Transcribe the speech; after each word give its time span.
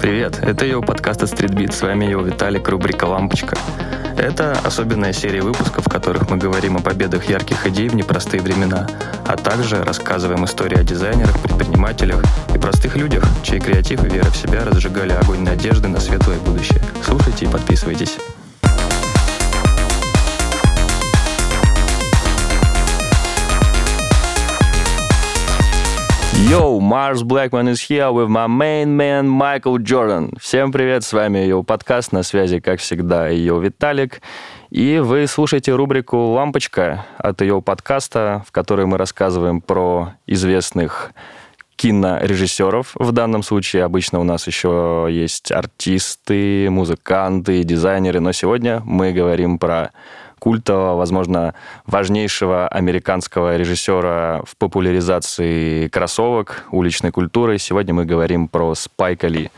Привет, 0.00 0.40
это 0.42 0.66
его 0.66 0.82
подкаст 0.82 1.22
от 1.22 1.32
Street 1.32 1.54
Beat. 1.54 1.72
С 1.72 1.82
вами 1.82 2.06
его 2.06 2.22
Виталик, 2.22 2.68
рубрика 2.68 3.04
«Лампочка». 3.04 3.56
Это 4.16 4.52
особенная 4.64 5.12
серия 5.12 5.42
выпусков, 5.42 5.86
в 5.86 5.88
которых 5.88 6.30
мы 6.30 6.36
говорим 6.36 6.76
о 6.76 6.80
победах 6.80 7.28
ярких 7.28 7.66
идей 7.66 7.88
в 7.88 7.94
непростые 7.94 8.42
времена, 8.42 8.86
а 9.26 9.36
также 9.36 9.82
рассказываем 9.82 10.44
истории 10.44 10.78
о 10.78 10.84
дизайнерах, 10.84 11.40
предпринимателях 11.40 12.22
и 12.54 12.58
простых 12.58 12.96
людях, 12.96 13.24
чей 13.42 13.60
креатив 13.60 14.04
и 14.04 14.08
вера 14.08 14.30
в 14.30 14.36
себя 14.36 14.64
разжигали 14.64 15.12
огонь 15.12 15.40
надежды 15.40 15.88
на 15.88 15.98
светлое 15.98 16.38
будущее. 16.38 16.80
Слушайте 17.04 17.46
и 17.46 17.48
подписывайтесь. 17.48 18.18
Yo, 26.50 26.80
Mars 26.80 27.22
Blackman 27.22 27.68
is 27.68 27.80
here 27.80 28.10
with 28.10 28.28
my 28.28 28.48
main 28.48 28.96
man 28.96 29.28
Michael 29.28 29.78
Jordan. 29.78 30.36
Всем 30.40 30.72
привет, 30.72 31.04
с 31.04 31.12
вами 31.12 31.38
его 31.38 31.62
подкаст, 31.62 32.10
на 32.10 32.24
связи, 32.24 32.58
как 32.58 32.80
всегда, 32.80 33.28
ее 33.28 33.60
Виталик. 33.60 34.20
И 34.70 34.98
вы 34.98 35.28
слушаете 35.28 35.72
рубрику 35.72 36.16
«Лампочка» 36.32 37.06
от 37.16 37.40
ее 37.42 37.62
подкаста, 37.62 38.42
в 38.46 38.50
которой 38.50 38.86
мы 38.86 38.98
рассказываем 38.98 39.60
про 39.60 40.14
известных 40.26 41.12
кинорежиссеров. 41.76 42.96
В 42.96 43.12
данном 43.12 43.42
случае 43.42 43.84
обычно 43.84 44.18
у 44.18 44.24
нас 44.24 44.46
еще 44.46 45.06
есть 45.10 45.52
артисты, 45.52 46.68
музыканты, 46.70 47.62
дизайнеры, 47.62 48.20
но 48.20 48.32
сегодня 48.32 48.82
мы 48.84 49.12
говорим 49.12 49.58
про 49.58 49.92
культового, 50.42 50.96
возможно, 50.96 51.54
важнейшего 51.86 52.66
американского 52.66 53.56
режиссера 53.56 54.42
в 54.44 54.56
популяризации 54.56 55.86
кроссовок, 55.86 56.64
уличной 56.72 57.12
культуры. 57.12 57.58
Сегодня 57.58 57.94
мы 57.94 58.04
говорим 58.04 58.48
про 58.48 58.74
Спайка 58.74 59.28
Ли. 59.28 59.52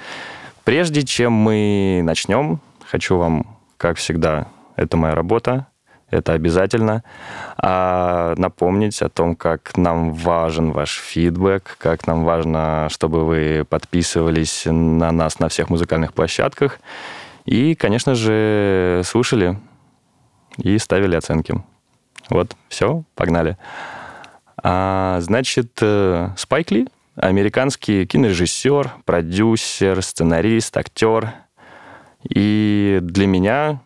Прежде 0.62 1.02
чем 1.02 1.32
мы 1.32 2.02
начнем, 2.04 2.60
хочу 2.86 3.16
вам, 3.16 3.46
как 3.78 3.96
всегда, 3.96 4.48
это 4.76 4.98
моя 4.98 5.14
работа, 5.14 5.68
это 6.10 6.34
обязательно. 6.34 7.02
А 7.56 8.34
напомнить 8.36 9.00
о 9.00 9.08
том, 9.08 9.36
как 9.36 9.78
нам 9.78 10.12
важен 10.12 10.72
ваш 10.72 10.98
фидбэк, 10.98 11.76
как 11.78 12.06
нам 12.06 12.24
важно, 12.24 12.88
чтобы 12.90 13.24
вы 13.24 13.64
подписывались 13.66 14.66
на 14.66 15.12
нас 15.12 15.38
на 15.38 15.48
всех 15.48 15.70
музыкальных 15.70 16.12
площадках. 16.12 16.78
И, 17.46 17.74
конечно 17.74 18.14
же, 18.14 19.00
слушали 19.06 19.56
и 20.58 20.78
ставили 20.78 21.16
оценки. 21.16 21.54
Вот, 22.30 22.56
все, 22.68 23.04
погнали. 23.14 23.56
А, 24.56 25.18
значит, 25.20 25.78
э, 25.82 26.30
Спайк 26.36 26.70
Ли, 26.70 26.88
американский 27.16 28.06
кинорежиссер, 28.06 28.92
продюсер, 29.04 30.02
сценарист, 30.02 30.76
актер. 30.76 31.34
И 32.28 32.98
для 33.02 33.26
меня, 33.26 33.80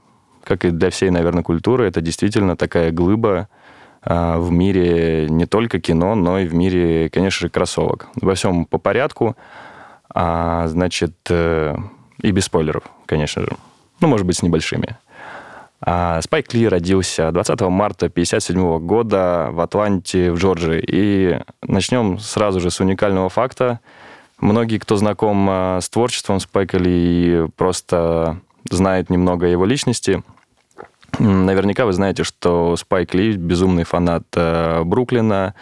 как 0.44 0.64
и 0.64 0.70
для 0.70 0.91
всей, 0.91 1.11
наверное, 1.11 1.42
культуры, 1.42 1.86
это 1.86 2.00
действительно 2.00 2.56
такая 2.56 2.92
глыба 2.92 3.48
а, 4.02 4.39
в 4.39 4.50
мире 4.52 5.27
не 5.28 5.46
только 5.46 5.80
кино, 5.80 6.14
но 6.14 6.39
и 6.39 6.46
в 6.46 6.55
мире, 6.55 7.11
конечно 7.11 7.46
же, 7.46 7.50
кроссовок. 7.50 8.08
Во 8.20 8.34
всем 8.34 8.64
по 8.64 8.78
порядку. 8.78 9.36
А, 10.14 10.69
значит, 10.69 11.14
э, 11.28 11.77
и 12.22 12.30
без 12.30 12.44
спойлеров, 12.44 12.84
конечно 13.06 13.42
же. 13.42 13.50
Ну, 14.00 14.08
может 14.08 14.27
быть, 14.27 14.36
с 14.36 14.42
небольшими. 14.42 14.96
А, 15.80 16.20
Спайк 16.22 16.52
Ли 16.54 16.68
родился 16.68 17.30
20 17.30 17.60
марта 17.62 18.06
1957 18.06 18.78
года 18.86 19.48
в 19.52 19.60
Атланте, 19.60 20.32
в 20.32 20.38
Джорджии. 20.38 20.82
И 20.86 21.40
начнем 21.62 22.18
сразу 22.18 22.60
же 22.60 22.70
с 22.70 22.80
уникального 22.80 23.28
факта. 23.28 23.80
Многие, 24.40 24.78
кто 24.78 24.96
знаком 24.96 25.46
а, 25.48 25.80
с 25.80 25.88
творчеством 25.88 26.40
Спайка 26.40 26.78
Ли, 26.78 27.46
просто 27.56 28.40
знают 28.70 29.10
немного 29.10 29.46
его 29.46 29.64
личности. 29.64 30.22
Наверняка 31.18 31.86
вы 31.86 31.92
знаете, 31.92 32.24
что 32.24 32.77
Спайк 32.77 33.14
Ли 33.14 33.36
безумный 33.36 33.84
фанат 33.84 34.24
а, 34.34 34.83
Бруклина, 34.84 35.55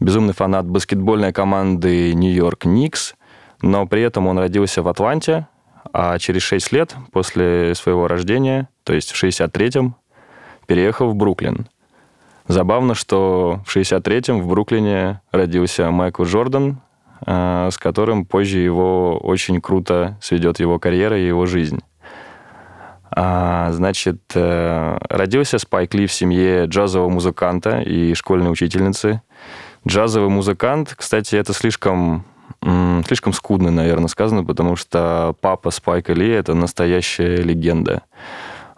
безумный 0.00 0.34
фанат 0.34 0.66
баскетбольной 0.66 1.32
команды 1.32 2.14
Нью-Йорк 2.14 2.64
Никс, 2.64 3.14
но 3.60 3.86
при 3.86 4.02
этом 4.02 4.28
он 4.28 4.38
родился 4.38 4.82
в 4.82 4.88
Атланте, 4.88 5.46
а 5.92 6.18
через 6.18 6.42
6 6.42 6.72
лет 6.72 6.96
после 7.12 7.74
своего 7.74 8.08
рождения, 8.08 8.68
то 8.88 8.94
есть 8.94 9.12
в 9.12 9.22
63-м, 9.22 9.96
переехал 10.66 11.10
в 11.10 11.14
Бруклин. 11.14 11.68
Забавно, 12.46 12.94
что 12.94 13.60
в 13.66 13.76
63-м 13.76 14.40
в 14.40 14.48
Бруклине 14.48 15.20
родился 15.30 15.90
Майкл 15.90 16.24
Джордан, 16.24 16.80
а, 17.26 17.68
с 17.70 17.76
которым 17.76 18.24
позже 18.24 18.60
его 18.60 19.18
очень 19.18 19.60
круто 19.60 20.16
сведет 20.22 20.58
его 20.58 20.78
карьера 20.78 21.18
и 21.18 21.26
его 21.26 21.44
жизнь. 21.44 21.80
А, 23.10 23.72
значит, 23.72 24.22
э, 24.34 24.98
родился 25.10 25.58
Спайк 25.58 25.92
Ли 25.92 26.06
в 26.06 26.12
семье 26.12 26.64
джазового 26.64 27.10
музыканта 27.10 27.80
и 27.80 28.14
школьной 28.14 28.50
учительницы. 28.50 29.20
Джазовый 29.86 30.30
музыкант, 30.30 30.94
кстати, 30.96 31.36
это 31.36 31.52
слишком 31.52 32.24
слишком 33.06 33.32
скудно, 33.32 33.70
наверное, 33.70 34.08
сказано, 34.08 34.44
потому 34.44 34.76
что 34.76 35.34
папа 35.40 35.70
Спайка 35.70 36.12
Ли– 36.12 36.28
это 36.30 36.54
настоящая 36.54 37.36
легенда. 37.36 38.02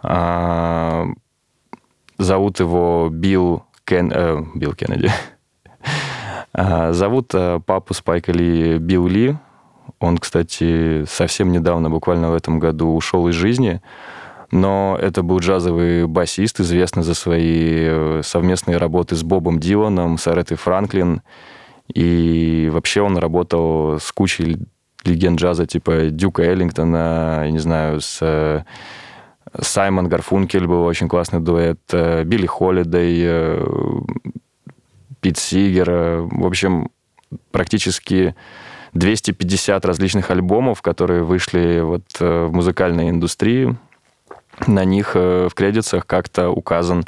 А, 0.03 1.05
зовут 2.17 2.59
его 2.59 3.09
Билл, 3.11 3.63
Кен... 3.85 4.11
э, 4.13 4.43
Билл 4.55 4.73
Кеннеди. 4.73 5.11
а, 6.53 6.93
зовут 6.93 7.33
э, 7.33 7.59
папу 7.65 7.93
Спайка 7.93 8.31
Ли 8.31 8.77
Билл 8.77 9.07
Ли. 9.07 9.35
Он, 9.99 10.17
кстати, 10.17 11.05
совсем 11.05 11.51
недавно, 11.51 11.89
буквально 11.89 12.31
в 12.31 12.35
этом 12.35 12.59
году, 12.59 12.95
ушел 12.95 13.27
из 13.27 13.35
жизни. 13.35 13.81
Но 14.51 14.97
это 14.99 15.23
был 15.23 15.39
джазовый 15.39 16.07
басист, 16.07 16.59
известный 16.59 17.03
за 17.03 17.13
свои 17.13 17.85
э, 17.87 18.21
совместные 18.23 18.77
работы 18.77 19.15
с 19.15 19.23
Бобом 19.23 19.59
Диланом, 19.59 20.17
с 20.17 20.27
Аретой 20.27 20.57
Франклин– 20.57 21.21
и 21.93 22.69
вообще 22.71 23.01
он 23.01 23.17
работал 23.17 23.99
с 23.99 24.11
кучей 24.11 24.57
легенд 25.03 25.39
джаза, 25.39 25.65
типа 25.65 26.09
Дюка 26.09 26.43
Эллингтона, 26.43 27.43
я 27.45 27.51
не 27.51 27.59
знаю, 27.59 28.01
с 28.01 28.19
э, 28.21 28.63
Саймон 29.59 30.07
Гарфункель 30.07 30.67
был 30.67 30.83
очень 30.83 31.07
классный 31.07 31.39
дуэт, 31.39 31.79
э, 31.91 32.23
Билли 32.23 32.45
Холидей, 32.45 33.21
э, 33.25 33.65
Пит 35.19 35.37
Сигер. 35.37 35.91
В 36.21 36.45
общем, 36.45 36.89
практически 37.51 38.35
250 38.93 39.85
различных 39.85 40.31
альбомов, 40.31 40.81
которые 40.81 41.23
вышли 41.23 41.81
вот 41.81 42.03
в 42.19 42.49
музыкальной 42.51 43.09
индустрии. 43.09 43.77
На 44.67 44.83
них 44.83 45.15
в 45.15 45.51
кредитах 45.55 46.05
как-то 46.05 46.49
указан 46.49 47.05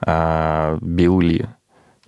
Билл 0.00 1.20
Ли. 1.20 1.46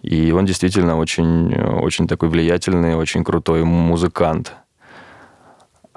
И 0.02 0.30
он 0.30 0.46
действительно 0.46 0.98
очень, 0.98 1.54
очень 1.54 2.06
такой 2.06 2.28
влиятельный, 2.28 2.94
очень 2.94 3.24
крутой 3.24 3.64
музыкант. 3.64 4.54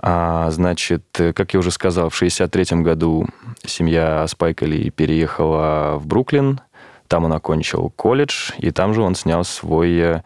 А, 0.04 0.50
значит, 0.50 1.04
как 1.14 1.54
я 1.54 1.60
уже 1.60 1.70
сказал, 1.70 2.10
в 2.10 2.16
1963 2.16 2.82
году 2.82 3.28
семья 3.64 4.26
Спайка 4.28 4.66
Ли 4.66 4.90
переехала 4.90 5.98
в 6.00 6.08
Бруклин. 6.08 6.60
Там 7.08 7.26
он 7.26 7.34
окончил 7.34 7.92
колледж, 7.96 8.52
и 8.58 8.72
там 8.72 8.94
же 8.94 9.02
он 9.02 9.16
снял 9.16 9.44
свой 9.44 9.92
э, 9.92 10.22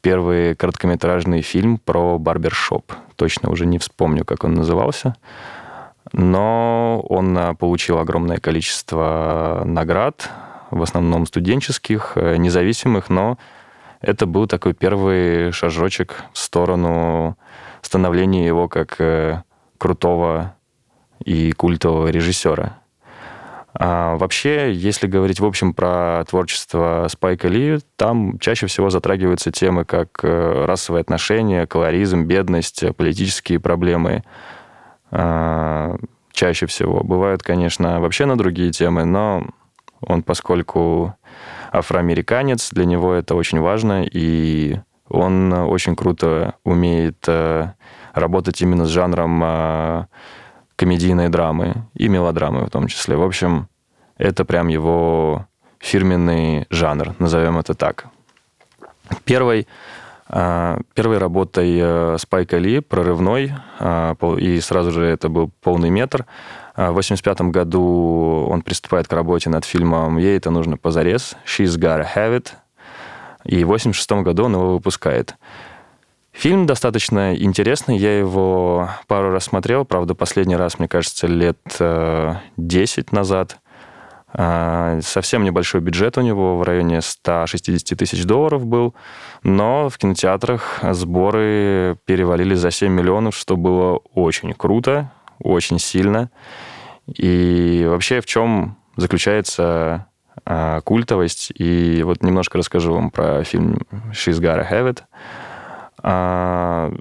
первый 0.00 0.56
короткометражный 0.56 1.42
фильм 1.42 1.78
про 1.78 2.18
барбершоп. 2.18 2.92
Точно 3.16 3.50
уже 3.50 3.66
не 3.66 3.78
вспомню, 3.78 4.24
как 4.24 4.44
он 4.44 4.54
назывался. 4.54 5.14
Но 6.12 7.04
он 7.08 7.36
э, 7.38 7.54
получил 7.54 7.98
огромное 7.98 8.38
количество 8.38 9.62
наград 9.64 10.30
в 10.70 10.82
основном 10.82 11.26
студенческих, 11.26 12.12
э, 12.16 12.36
независимых, 12.36 13.10
но 13.10 13.38
это 14.00 14.26
был 14.26 14.46
такой 14.46 14.72
первый 14.72 15.52
шажочек 15.52 16.24
в 16.32 16.38
сторону 16.38 17.36
становления 17.82 18.46
его 18.46 18.68
как 18.68 18.96
э, 19.00 19.42
крутого 19.78 20.54
и 21.24 21.52
культового 21.52 22.08
режиссера. 22.08 22.78
А 23.72 24.16
вообще, 24.16 24.72
если 24.72 25.06
говорить 25.06 25.38
в 25.40 25.44
общем 25.44 25.74
про 25.74 26.24
творчество 26.28 27.06
Спайка 27.08 27.48
Ли, 27.48 27.78
там 27.96 28.38
чаще 28.38 28.66
всего 28.66 28.90
затрагиваются 28.90 29.52
темы 29.52 29.84
как 29.84 30.08
э, 30.22 30.64
расовые 30.66 31.02
отношения, 31.02 31.66
колоризм, 31.66 32.24
бедность, 32.24 32.84
политические 32.96 33.60
проблемы. 33.60 34.24
А, 35.12 35.96
чаще 36.32 36.66
всего. 36.66 37.02
Бывают, 37.04 37.42
конечно, 37.42 38.00
вообще 38.00 38.26
на 38.26 38.36
другие 38.36 38.70
темы, 38.72 39.04
но 39.04 39.46
он, 40.00 40.22
поскольку 40.22 41.14
афроамериканец, 41.72 42.70
для 42.70 42.84
него 42.84 43.12
это 43.12 43.34
очень 43.34 43.60
важно, 43.60 44.04
и 44.04 44.80
он 45.10 45.52
очень 45.52 45.96
круто 45.96 46.54
умеет 46.64 47.24
э, 47.26 47.72
работать 48.14 48.62
именно 48.62 48.86
с 48.86 48.88
жанром 48.88 49.42
э, 49.44 50.06
комедийной 50.76 51.28
драмы 51.28 51.88
и 51.94 52.08
мелодрамы 52.08 52.64
в 52.64 52.70
том 52.70 52.86
числе. 52.86 53.16
В 53.16 53.22
общем, 53.22 53.68
это 54.16 54.44
прям 54.44 54.68
его 54.68 55.46
фирменный 55.80 56.66
жанр, 56.70 57.14
назовем 57.18 57.58
это 57.58 57.74
так. 57.74 58.06
Первой 59.24 59.66
первой 60.94 61.18
работой 61.18 61.76
э, 61.82 62.16
Спайка 62.20 62.56
Ли, 62.56 62.78
прорывной, 62.78 63.52
и 64.38 64.60
сразу 64.60 64.92
же 64.92 65.04
это 65.04 65.28
был 65.28 65.50
полный 65.60 65.90
метр. 65.90 66.24
В 66.76 66.90
1985 66.98 67.40
году 67.50 68.46
он 68.48 68.62
приступает 68.62 69.08
к 69.08 69.12
работе 69.12 69.50
над 69.50 69.64
фильмом 69.64 70.18
«Ей 70.18 70.36
это 70.36 70.52
нужно 70.52 70.76
позарез», 70.76 71.34
«She's 71.44 71.76
Gotta 71.76 72.06
Have 72.14 72.36
It», 72.38 72.52
и 73.50 73.64
в 73.64 73.70
1986 73.70 74.10
году 74.24 74.44
он 74.44 74.54
его 74.54 74.72
выпускает. 74.74 75.34
Фильм 76.32 76.66
достаточно 76.66 77.34
интересный, 77.34 77.98
я 77.98 78.18
его 78.18 78.88
пару 79.08 79.30
раз 79.32 79.44
смотрел, 79.44 79.84
правда, 79.84 80.14
последний 80.14 80.56
раз, 80.56 80.78
мне 80.78 80.88
кажется, 80.88 81.26
лет 81.26 81.58
10 81.68 81.78
э, 81.78 83.14
назад– 83.14 83.58
а, 84.32 85.00
совсем 85.02 85.42
небольшой 85.42 85.80
бюджет 85.80 86.16
у 86.16 86.20
него, 86.20 86.56
в 86.56 86.62
районе 86.62 87.00
160 87.00 87.98
тысяч 87.98 88.24
долларов 88.24 88.64
был, 88.64 88.94
но 89.42 89.88
в 89.88 89.98
кинотеатрах 89.98 90.80
сборы 90.92 91.98
перевалили 92.04 92.54
за 92.54 92.70
7 92.70 92.92
миллионов, 92.92 93.34
что 93.34 93.56
было 93.56 93.96
очень 94.14 94.52
круто, 94.54 95.10
очень 95.40 95.78
сильно. 95.78 96.30
И 97.06 97.84
вообще 97.88 98.20
в 98.20 98.26
чем 98.26 98.76
заключается 98.96 100.06
культовость? 100.84 101.52
И 101.56 102.02
вот 102.02 102.22
немножко 102.22 102.58
расскажу 102.58 102.94
вам 102.94 103.10
про 103.10 103.44
фильм 103.44 103.80
«She's 104.12 104.40
Gotta 104.40 104.68
Have 104.70 104.90
It». 104.90 105.02
А, 106.02 106.92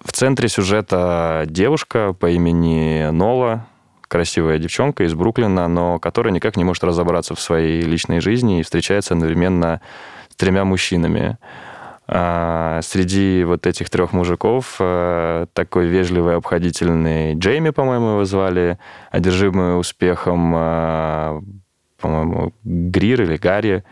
в 0.00 0.12
центре 0.12 0.48
сюжета 0.48 1.44
девушка 1.46 2.12
по 2.12 2.30
имени 2.30 3.10
Нола, 3.10 3.66
красивая 4.08 4.58
девчонка 4.58 5.04
из 5.04 5.14
Бруклина, 5.14 5.68
но 5.68 5.98
которая 5.98 6.32
никак 6.32 6.56
не 6.56 6.64
может 6.64 6.84
разобраться 6.84 7.34
в 7.34 7.40
своей 7.40 7.82
личной 7.82 8.20
жизни 8.20 8.60
и 8.60 8.62
встречается 8.62 9.14
одновременно 9.14 9.80
с 10.30 10.36
тремя 10.36 10.64
мужчинами. 10.64 11.38
А 12.10 12.80
среди 12.82 13.44
вот 13.44 13.66
этих 13.66 13.90
трех 13.90 14.12
мужиков 14.12 14.76
а, 14.80 15.46
такой 15.52 15.86
вежливый, 15.86 16.36
обходительный 16.36 17.34
Джейми, 17.34 17.70
по-моему, 17.70 18.12
его 18.12 18.24
звали, 18.24 18.78
одержимый 19.10 19.78
успехом, 19.78 20.52
а, 20.56 21.40
по-моему, 22.00 22.54
Грир 22.64 23.22
или 23.22 23.36
Гарри, 23.36 23.84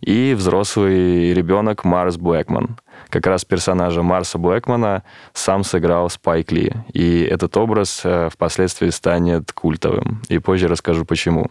и 0.00 0.34
взрослый 0.36 1.32
ребенок 1.32 1.84
Марс 1.84 2.16
Блэкман– 2.16 2.78
как 3.12 3.26
раз 3.26 3.44
персонажа 3.44 4.02
Марса 4.02 4.38
Блэкмана 4.38 5.02
сам 5.34 5.64
сыграл 5.64 6.08
Спайк 6.08 6.50
Ли. 6.50 6.72
И 6.94 7.20
этот 7.20 7.54
образ 7.58 8.00
э, 8.04 8.30
впоследствии 8.32 8.88
станет 8.88 9.52
культовым. 9.52 10.22
И 10.28 10.38
позже 10.38 10.66
расскажу, 10.66 11.04
почему. 11.04 11.48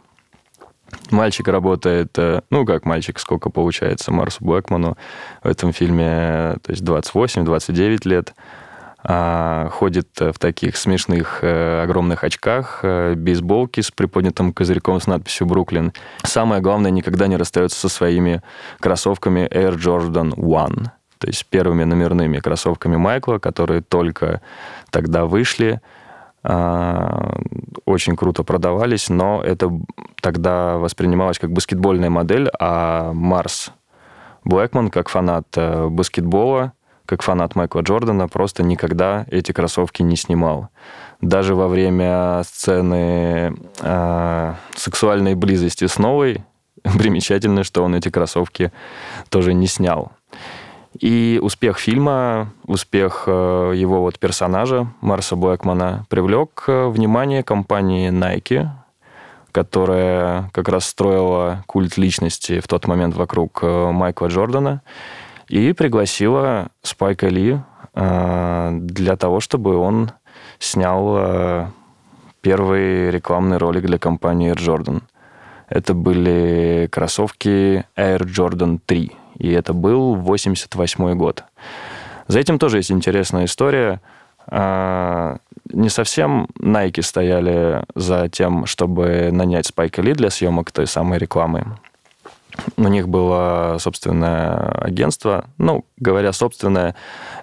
Мальчик 1.10 1.48
работает, 1.48 2.18
э, 2.18 2.42
ну, 2.50 2.66
как 2.66 2.86
мальчик, 2.86 3.20
сколько 3.20 3.50
получается 3.50 4.12
Марсу 4.12 4.44
Блэкману 4.44 4.98
в 5.44 5.48
этом 5.48 5.74
фильме, 5.74 6.58
то 6.64 6.72
есть 6.72 6.84
28-29 6.84 8.06
лет, 8.06 8.34
а, 9.04 9.70
ходит 9.70 10.10
в 10.20 10.38
таких 10.38 10.78
смешных 10.78 11.40
э, 11.42 11.82
огромных 11.84 12.24
очках, 12.24 12.84
бейсболке 12.84 13.82
с 13.82 13.90
приподнятым 13.90 14.54
козырьком 14.54 15.02
с 15.02 15.08
надписью 15.08 15.48
«Бруклин». 15.48 15.92
Самое 16.24 16.62
главное, 16.62 16.92
никогда 16.92 17.28
не 17.28 17.36
расстается 17.36 17.80
со 17.80 17.90
своими 17.90 18.44
кроссовками 18.80 19.48
Air 19.52 19.76
Jordan 19.76 20.36
One 20.36 20.92
то 21.22 21.28
есть 21.28 21.46
первыми 21.46 21.84
номерными 21.84 22.40
кроссовками 22.40 22.96
Майкла, 22.96 23.38
которые 23.38 23.82
только 23.82 24.42
тогда 24.90 25.26
вышли, 25.26 25.80
очень 26.44 28.16
круто 28.16 28.44
продавались, 28.44 29.10
но 29.10 29.42
это 29.44 29.72
тогда 30.22 30.78
воспринималось 30.78 31.40
как 31.40 31.52
баскетбольная 31.52 32.10
модель, 32.10 32.50
а 32.60 33.14
Марс 33.14 33.72
Блэкман, 34.44 34.90
как 34.90 35.10
фанат 35.10 35.48
э, 35.56 35.88
баскетбола, 35.88 36.74
как 37.06 37.22
фанат 37.22 37.56
Майкла 37.56 37.82
Джордана, 37.82 38.28
просто 38.28 38.64
никогда 38.64 39.26
эти 39.30 39.52
кроссовки 39.52 40.02
не 40.02 40.16
снимал. 40.16 40.70
Даже 41.22 41.54
во 41.56 41.68
время 41.68 42.42
сцены 42.44 43.56
э, 43.82 44.54
сексуальной 44.76 45.36
близости 45.36 45.86
с 45.86 46.00
новой 46.00 46.44
примечательно, 46.98 47.64
что 47.64 47.84
он 47.84 47.96
эти 47.96 48.10
кроссовки 48.10 48.72
тоже 49.30 49.54
не 49.54 49.68
снял. 49.68 50.12
И 51.02 51.40
успех 51.42 51.80
фильма, 51.80 52.54
успех 52.68 53.24
э, 53.26 53.74
его 53.76 54.02
вот 54.02 54.20
персонажа 54.20 54.88
Марса 55.02 55.36
Блэкмана 55.36 56.06
привлек 56.10 56.66
э, 56.68 56.90
внимание 56.90 57.42
компании 57.42 58.12
Nike, 58.12 58.68
которая 59.52 60.52
как 60.54 60.70
раз 60.70 60.86
строила 60.86 61.64
культ 61.66 61.98
личности 61.98 62.60
в 62.60 62.68
тот 62.68 62.86
момент 62.86 63.16
вокруг 63.16 63.64
э, 63.64 63.92
Майкла 63.92 64.28
Джордана, 64.28 64.84
и 65.48 65.74
пригласила 65.74 66.70
Спайка 66.84 67.28
Ли 67.28 67.60
для 67.94 69.18
того, 69.18 69.42
чтобы 69.42 69.76
он 69.76 70.12
снял 70.60 71.68
первый 72.40 73.12
рекламный 73.12 73.58
ролик 73.58 73.86
для 73.86 73.98
компании 73.98 74.54
Air 74.54 74.60
Jordan. 74.60 75.04
Это 75.68 75.94
были 75.94 76.88
кроссовки 76.90 77.84
Air 77.98 78.22
Jordan 78.22 78.80
3 78.86 79.12
и 79.42 79.52
это 79.52 79.74
был 79.74 80.16
88 80.16 81.16
год. 81.16 81.44
За 82.28 82.40
этим 82.40 82.60
тоже 82.60 82.78
есть 82.78 82.92
интересная 82.92 83.46
история. 83.46 84.00
А, 84.48 85.38
не 85.74 85.90
совсем 85.90 86.48
Nike 86.60 87.02
стояли 87.02 87.84
за 87.96 88.30
тем, 88.30 88.68
чтобы 88.68 89.30
нанять 89.32 89.66
Спайка 89.66 90.02
Ли 90.02 90.14
для 90.14 90.30
съемок 90.30 90.72
той 90.72 90.86
самой 90.86 91.18
рекламы. 91.18 91.66
У 92.78 92.88
них 92.88 93.08
было 93.08 93.78
собственное 93.80 94.70
агентство. 94.84 95.46
Ну, 95.58 95.86
говоря 95.98 96.34
собственное, 96.34 96.96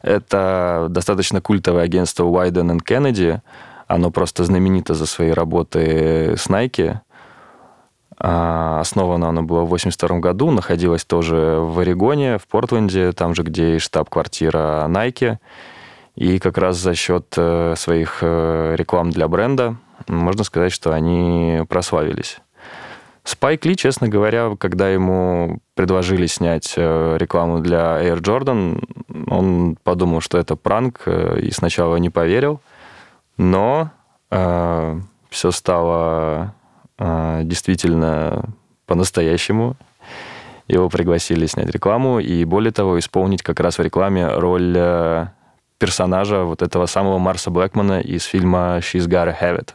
это 0.02 0.86
достаточно 0.90 1.40
культовое 1.40 1.82
агентство 1.82 2.24
Wyden 2.24 2.78
Kennedy. 2.78 3.40
Оно 3.88 4.10
просто 4.10 4.44
знаменито 4.44 4.94
за 4.94 5.06
свои 5.06 5.30
работы 5.30 6.34
с 6.36 6.48
Nike. 6.48 7.00
А, 8.20 8.80
основано 8.80 9.28
оно 9.28 9.42
было 9.42 9.60
в 9.60 9.72
1982 9.72 10.18
году, 10.18 10.50
находилось 10.50 11.04
тоже 11.04 11.58
в 11.60 11.78
Орегоне, 11.78 12.38
в 12.38 12.48
Портленде, 12.48 13.12
там 13.12 13.34
же, 13.34 13.42
где 13.42 13.76
и 13.76 13.78
штаб-квартира 13.78 14.86
Nike. 14.88 15.38
И 16.16 16.40
как 16.40 16.58
раз 16.58 16.76
за 16.78 16.94
счет 16.94 17.32
э, 17.36 17.74
своих 17.76 18.18
э, 18.22 18.74
реклам 18.76 19.10
для 19.10 19.28
бренда 19.28 19.76
можно 20.08 20.42
сказать, 20.42 20.72
что 20.72 20.92
они 20.92 21.60
прославились. 21.68 22.38
Спайк 23.22 23.64
Ли, 23.64 23.76
честно 23.76 24.08
говоря, 24.08 24.56
когда 24.58 24.88
ему 24.88 25.60
предложили 25.74 26.26
снять 26.26 26.74
э, 26.76 27.16
рекламу 27.18 27.60
для 27.60 28.02
Air 28.02 28.20
Jordan, 28.20 28.82
он 29.30 29.76
подумал, 29.84 30.20
что 30.20 30.38
это 30.38 30.56
пранк, 30.56 31.06
и 31.06 31.50
сначала 31.52 31.96
не 31.96 32.10
поверил. 32.10 32.60
Но 33.36 33.90
э, 34.30 35.00
все 35.30 35.50
стало 35.52 36.54
действительно 36.98 38.44
по-настоящему. 38.86 39.76
Его 40.68 40.88
пригласили 40.90 41.46
снять 41.46 41.70
рекламу 41.70 42.18
и, 42.20 42.44
более 42.44 42.72
того, 42.72 42.98
исполнить 42.98 43.42
как 43.42 43.60
раз 43.60 43.78
в 43.78 43.82
рекламе 43.82 44.28
роль 44.28 44.74
э, 44.76 45.26
персонажа 45.78 46.42
вот 46.42 46.60
этого 46.60 46.84
самого 46.84 47.18
Марса 47.18 47.50
Блэкмана 47.50 48.00
из 48.00 48.24
фильма 48.24 48.78
«She's 48.78 49.08
Gotta 49.08 49.34
Have 49.40 49.60
It». 49.60 49.70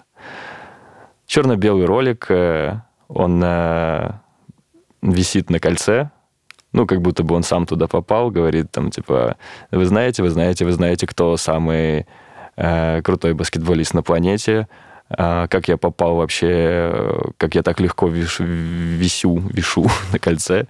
Черно-белый 1.25 1.85
ролик, 1.85 2.27
э, 2.29 2.81
он 3.07 3.41
э, 3.43 4.11
висит 5.01 5.49
на 5.49 5.59
кольце, 5.59 6.11
ну, 6.73 6.85
как 6.85 7.01
будто 7.01 7.23
бы 7.23 7.35
он 7.35 7.43
сам 7.43 7.65
туда 7.65 7.87
попал, 7.87 8.29
говорит 8.29 8.71
там, 8.71 8.91
типа, 8.91 9.37
вы 9.71 9.85
знаете, 9.85 10.21
вы 10.21 10.29
знаете, 10.29 10.63
вы 10.63 10.71
знаете, 10.71 11.07
кто 11.07 11.37
самый 11.37 12.05
э, 12.55 13.01
крутой 13.01 13.33
баскетболист 13.33 13.95
на 13.95 14.03
планете, 14.03 14.67
а, 14.67 14.92
как 15.15 15.67
я 15.67 15.77
попал 15.77 16.15
вообще, 16.15 17.21
как 17.37 17.55
я 17.55 17.63
так 17.63 17.79
легко 17.79 18.07
вишу, 18.07 18.43
висю, 18.43 19.37
вишу 19.51 19.87
на 20.11 20.19
кольце, 20.19 20.65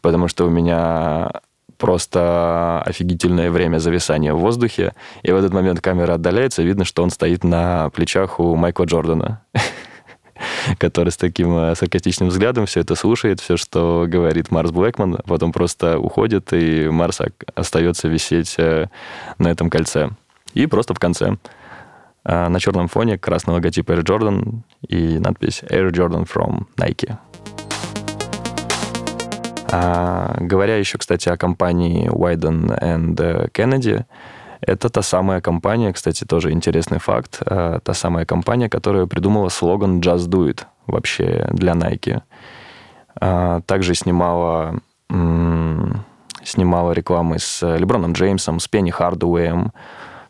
потому 0.00 0.28
что 0.28 0.46
у 0.46 0.50
меня 0.50 1.30
просто 1.78 2.82
офигительное 2.86 3.50
время 3.50 3.78
зависания 3.78 4.32
в 4.32 4.38
воздухе. 4.38 4.92
И 5.22 5.32
в 5.32 5.36
этот 5.36 5.52
момент 5.52 5.80
камера 5.80 6.14
отдаляется, 6.14 6.62
и 6.62 6.66
видно, 6.66 6.84
что 6.84 7.02
он 7.02 7.10
стоит 7.10 7.44
на 7.44 7.90
плечах 7.90 8.40
у 8.40 8.54
Майкла 8.54 8.84
Джордана, 8.84 9.42
который 10.78 11.10
с 11.10 11.16
таким 11.16 11.56
э, 11.56 11.74
саркастичным 11.74 12.28
взглядом 12.28 12.66
все 12.66 12.80
это 12.80 12.94
слушает, 12.94 13.40
все, 13.40 13.56
что 13.56 14.06
говорит 14.08 14.50
Марс 14.50 14.70
Блэкман, 14.70 15.18
потом 15.26 15.52
просто 15.52 15.98
уходит, 15.98 16.52
и 16.52 16.88
Марс 16.88 17.20
остается 17.54 18.08
висеть 18.08 18.54
э, 18.58 18.86
на 19.38 19.48
этом 19.48 19.70
кольце. 19.70 20.10
И 20.54 20.66
просто 20.66 20.94
в 20.94 20.98
конце 20.98 21.36
а, 22.24 22.48
на 22.48 22.58
черном 22.58 22.88
фоне 22.88 23.18
красный 23.18 23.54
логотип 23.54 23.88
Air 23.90 24.02
Jordan 24.02 24.60
и 24.88 25.18
надпись 25.18 25.62
Air 25.62 25.90
Jordan 25.90 26.26
from 26.26 26.66
Nike. 26.76 27.16
А, 29.70 30.36
говоря 30.38 30.76
еще, 30.76 30.98
кстати, 30.98 31.28
о 31.28 31.36
компании 31.36 32.08
Wyden 32.08 32.78
and 32.80 33.50
Kennedy, 33.52 34.04
это 34.60 34.88
та 34.88 35.02
самая 35.02 35.40
компания, 35.40 35.92
кстати, 35.92 36.24
тоже 36.24 36.52
интересный 36.52 36.98
факт, 36.98 37.42
а, 37.44 37.80
та 37.80 37.92
самая 37.92 38.24
компания, 38.24 38.68
которая 38.68 39.06
придумала 39.06 39.48
слоган 39.48 40.00
«Just 40.00 40.28
do 40.28 40.48
it» 40.48 40.64
вообще 40.86 41.48
для 41.52 41.72
Nike. 41.72 42.22
А, 43.20 43.60
также 43.62 43.94
снимала 43.94 44.80
снимала 46.42 46.92
рекламы 46.92 47.38
с 47.38 47.62
Леброном 47.76 48.12
Джеймсом, 48.12 48.60
с 48.60 48.68
Пенни 48.68 48.90
Хардуэем, 48.90 49.72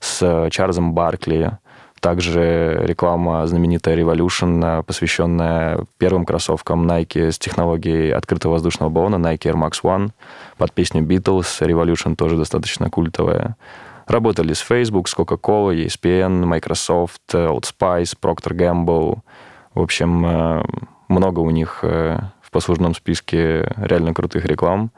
с 0.01 0.49
Чарльзом 0.51 0.95
Баркли. 0.95 1.59
Также 2.01 2.81
реклама 2.83 3.47
знаменитая 3.47 3.97
Revolution, 3.97 4.83
посвященная 4.83 5.85
первым 5.99 6.27
кроссовкам 6.27 6.87
Nike 6.87 7.31
с 7.31 7.39
технологией 7.39 8.13
открытого 8.13 8.53
воздушного 8.53 8.91
баллона 8.91 9.17
Nike 9.17 9.51
Air 9.51 9.55
Max 9.55 9.83
One 9.83 10.11
под 10.59 10.73
песню 10.73 11.03
Beatles. 11.03 11.61
Revolution 11.61 12.15
тоже 12.15 12.37
достаточно 12.37 12.91
культовая. 12.91 13.57
Работали 14.07 14.53
с 14.53 14.61
Facebook, 14.61 15.09
с 15.09 15.17
Coca-Cola, 15.17 15.75
ESPN, 15.75 16.45
Microsoft, 16.45 17.23
Old 17.33 17.65
Spice, 17.65 18.15
Procter 18.21 18.53
Gamble. 18.53 19.21
В 19.75 19.81
общем, 19.81 20.27
э, 20.27 20.65
много 21.09 21.41
у 21.41 21.51
них 21.51 21.81
э, 21.83 22.19
в 22.43 22.51
послужном 22.51 22.95
списке 22.95 23.73
реально 23.77 24.13
крутых 24.13 24.45
реклам. 24.45 24.91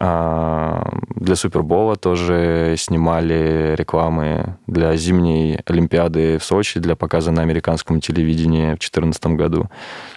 А, 0.00 0.88
для 1.16 1.34
Супербола 1.34 1.96
тоже 1.96 2.76
снимали 2.78 3.74
рекламы 3.76 4.56
для 4.68 4.94
зимней 4.94 5.58
Олимпиады 5.66 6.38
в 6.38 6.44
Сочи, 6.44 6.78
для 6.78 6.94
показа 6.94 7.32
на 7.32 7.42
американском 7.42 8.00
телевидении 8.00 8.66
в 8.66 8.78
2014 8.78 9.26
году. 9.36 9.68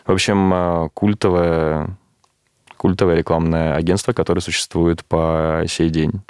В 0.06 0.12
общем, 0.12 0.52
а, 0.54 0.90
культовое, 0.94 1.98
культовое 2.78 3.16
рекламное 3.16 3.74
агентство, 3.74 4.14
которое 4.14 4.42
существует 4.42 5.04
по 5.04 5.64
сей 5.68 5.90
день. 5.90 6.22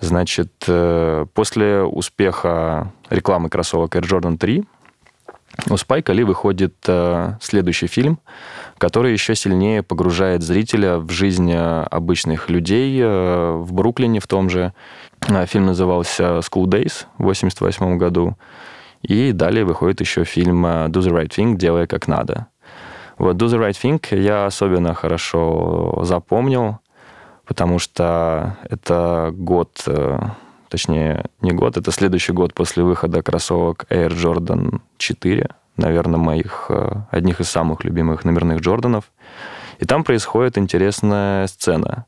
Значит, 0.00 0.50
э, 0.66 1.26
после 1.32 1.82
успеха 1.82 2.90
рекламы 3.08 3.48
кроссовок 3.48 3.94
Air 3.94 4.02
Jordan 4.02 4.36
3 4.36 4.64
у 5.68 5.76
Спайка 5.76 6.12
Ли 6.12 6.24
выходит 6.24 6.74
э, 6.86 7.34
следующий 7.40 7.86
фильм, 7.86 8.18
который 8.78 9.12
еще 9.12 9.34
сильнее 9.34 9.82
погружает 9.82 10.42
зрителя 10.42 10.96
в 10.96 11.10
жизнь 11.10 11.50
э, 11.52 11.82
обычных 11.84 12.48
людей 12.48 12.98
э, 13.00 13.52
в 13.56 13.72
Бруклине 13.72 14.20
в 14.20 14.26
том 14.26 14.48
же. 14.48 14.72
Э, 15.28 15.46
фильм 15.46 15.66
назывался 15.66 16.38
«School 16.38 16.64
Days» 16.64 17.04
в 17.18 17.22
1988 17.22 17.98
году. 17.98 18.36
И 19.02 19.32
далее 19.32 19.64
выходит 19.64 20.00
еще 20.00 20.24
фильм 20.24 20.64
э, 20.64 20.86
«Do 20.88 21.00
the 21.00 21.12
Right 21.12 21.28
Thing», 21.28 21.56
«Делай 21.56 21.86
как 21.86 22.08
надо». 22.08 22.46
Вот 23.18 23.36
«Do 23.36 23.46
the 23.46 23.58
Right 23.58 23.76
Thing» 23.80 24.18
я 24.18 24.46
особенно 24.46 24.94
хорошо 24.94 26.00
запомнил, 26.02 26.78
потому 27.44 27.78
что 27.78 28.56
это 28.70 29.32
год 29.34 29.84
точнее, 30.72 31.26
не 31.42 31.52
год, 31.52 31.76
это 31.76 31.92
следующий 31.92 32.32
год 32.32 32.54
после 32.54 32.82
выхода 32.82 33.22
кроссовок 33.22 33.84
Air 33.90 34.08
Jordan 34.08 34.80
4, 34.96 35.50
наверное, 35.76 36.18
моих 36.18 36.66
э, 36.70 36.94
одних 37.10 37.40
из 37.40 37.50
самых 37.50 37.84
любимых 37.84 38.24
номерных 38.24 38.60
Джорданов. 38.60 39.04
И 39.80 39.84
там 39.84 40.02
происходит 40.02 40.56
интересная 40.56 41.46
сцена. 41.46 42.06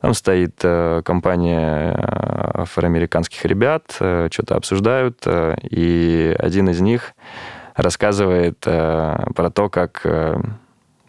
Там 0.00 0.14
стоит 0.14 0.60
э, 0.62 1.02
компания 1.04 1.92
э, 1.92 2.60
афроамериканских 2.62 3.44
ребят, 3.44 3.82
что-то 3.90 4.54
обсуждают, 4.54 5.26
и 5.26 6.36
один 6.38 6.68
из 6.68 6.80
них 6.80 7.14
рассказывает 7.74 8.60
про 8.60 9.50
то, 9.52 9.68
как, 9.68 10.02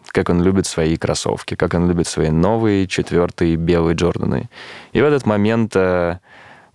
как 0.06 0.28
он 0.28 0.42
любит 0.42 0.66
свои 0.66 0.96
кроссовки, 0.96 1.54
как 1.54 1.74
он 1.74 1.86
любит 1.86 2.08
свои 2.08 2.30
новые 2.30 2.88
четвертые 2.88 3.54
белые 3.54 3.94
Джорданы. 3.94 4.50
И 4.92 5.00
в 5.00 5.04
этот 5.04 5.24
момент 5.24 5.76